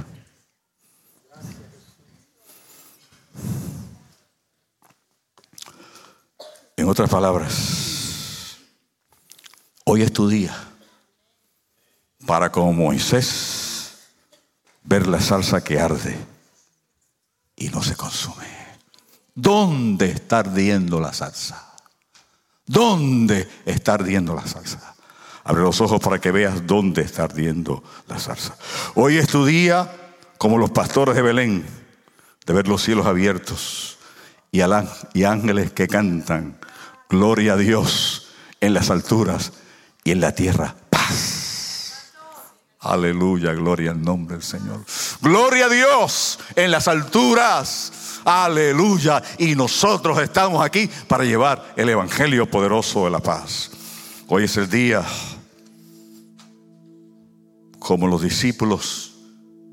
En 6.77 6.89
otras 6.91 7.09
palabras, 7.09 8.59
hoy 9.87 10.03
es 10.03 10.13
tu 10.13 10.29
día 10.29 10.55
para 12.27 12.51
como 12.51 12.73
Moisés 12.73 14.09
ver 14.83 15.07
la 15.07 15.21
salsa 15.21 15.63
que 15.63 15.79
arde 15.79 16.17
y 17.57 17.69
no 17.69 17.83
se 17.83 17.97
consume. 17.97 18.47
¿Dónde 19.35 20.11
está 20.11 20.41
ardiendo 20.41 21.01
la 21.01 21.13
salsa? 21.13 21.75
¿Dónde 22.67 23.49
está 23.67 23.95
ardiendo 23.95 24.35
la 24.35 24.47
salsa? 24.47 24.95
Abre 25.45 25.63
los 25.63 25.81
ojos 25.81 26.01
para 26.01 26.21
que 26.21 26.31
veas 26.31 26.67
dónde 26.67 27.03
está 27.03 27.25
ardiendo 27.25 27.83
la 28.09 28.19
salsa. 28.19 28.57
Hoy 28.95 29.19
es 29.19 29.29
tu 29.29 29.45
día, 29.45 30.15
como 30.39 30.57
los 30.57 30.71
pastores 30.71 31.15
de 31.15 31.23
Belén, 31.23 31.67
de 32.47 32.53
ver 32.53 32.69
los 32.69 32.83
cielos 32.83 33.07
abiertos 33.07 33.99
y, 34.51 34.61
ángeles 34.61 35.73
que 35.73 35.89
cantan, 35.89 36.59
gloria 37.09 37.55
a 37.55 37.57
Dios 37.57 38.29
en 38.61 38.73
las 38.73 38.91
alturas 38.91 39.53
y 40.05 40.13
en 40.13 40.21
la 40.21 40.33
tierra, 40.35 40.77
paz 40.91 41.44
Aleluya, 42.85 43.55
gloria 43.55 43.93
al 43.93 44.03
nombre 44.03 44.37
del 44.37 44.45
Señor. 44.45 44.85
Gloria 45.23 45.67
a 45.67 45.69
Dios 45.71 46.39
en 46.55 46.71
las 46.71 46.87
alturas. 46.87 48.21
Aleluya. 48.27 49.23
Y 49.39 49.55
nosotros 49.55 50.19
estamos 50.19 50.63
aquí 50.63 50.91
para 51.09 51.25
llevar 51.25 51.73
el 51.77 51.89
Evangelio 51.89 52.49
poderoso 52.51 53.07
de 53.07 53.11
la 53.11 53.21
paz. 53.21 53.71
Hoy 54.29 54.45
es 54.45 54.57
el 54.59 54.69
día, 54.69 55.03
como 57.79 58.07
los 58.07 58.21
discípulos 58.21 59.15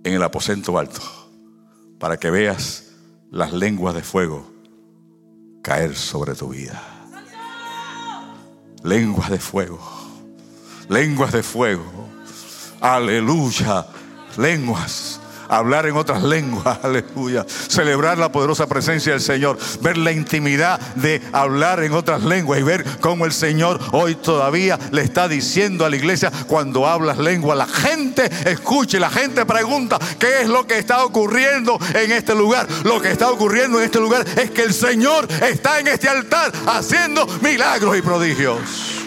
en 0.06 0.14
el 0.14 0.24
aposento 0.24 0.80
alto, 0.80 1.02
para 2.00 2.18
que 2.18 2.32
veas 2.32 2.92
las 3.30 3.52
lenguas 3.52 3.94
de 3.94 4.04
fuego 4.04 4.50
caer 5.62 5.98
sobre 5.98 6.34
tu 6.34 6.48
vida. 6.48 6.82
Lenguas 8.84 9.30
de 9.30 9.40
fuego. 9.40 9.80
Lenguas 10.88 11.34
de 11.34 11.44
fuego 11.44 12.12
Aleluya. 12.82 13.86
Lenguas. 14.38 15.20
Hablar 15.48 15.86
en 15.86 15.98
otras 15.98 16.24
lenguas, 16.24 16.80
aleluya. 16.84 17.46
Celebrar 17.46 18.18
la 18.18 18.32
poderosa 18.32 18.68
presencia 18.68 19.12
del 19.12 19.22
Señor. 19.22 19.58
Ver 19.82 19.98
la 19.98 20.14
intimidad 20.14 20.80
de 20.96 21.22
hablar 21.34 21.84
en 21.84 21.92
otras 21.92 22.24
lenguas 22.24 22.60
y 22.60 22.64
ver 22.64 22.86
cómo 23.02 23.26
el 23.26 23.34
Señor 23.34 23.80
hoy 23.92 24.16
todavía 24.16 24.80
le 24.92 25.02
está 25.02 25.28
diciendo 25.28 25.86
a 25.86 25.90
la 25.90 25.98
iglesia 25.98 26.32
cuando 26.48 26.88
hablas 26.88 27.18
lengua. 27.18 27.54
La 27.54 27.68
gente 27.68 28.30
escucha 28.50 28.96
y 28.96 29.02
la 29.02 29.10
gente 29.10 29.46
pregunta 29.46 30.00
qué 30.18 30.42
es 30.42 30.48
lo 30.48 30.66
que 30.66 30.80
está 30.80 31.04
ocurriendo 31.04 31.78
en 31.94 32.14
este 32.14 32.34
lugar. 32.34 32.66
Lo 32.86 33.02
que 33.02 33.12
está 33.12 33.30
ocurriendo 33.30 33.78
en 33.78 33.86
este 33.86 34.00
lugar 34.00 34.26
es 34.38 34.52
que 34.52 34.64
el 34.64 34.74
Señor 34.74 35.28
está 35.44 35.82
en 35.82 35.90
este 35.90 36.08
altar 36.08 36.54
haciendo 36.66 37.28
milagros 37.42 37.98
y 37.98 38.02
prodigios. 38.02 39.01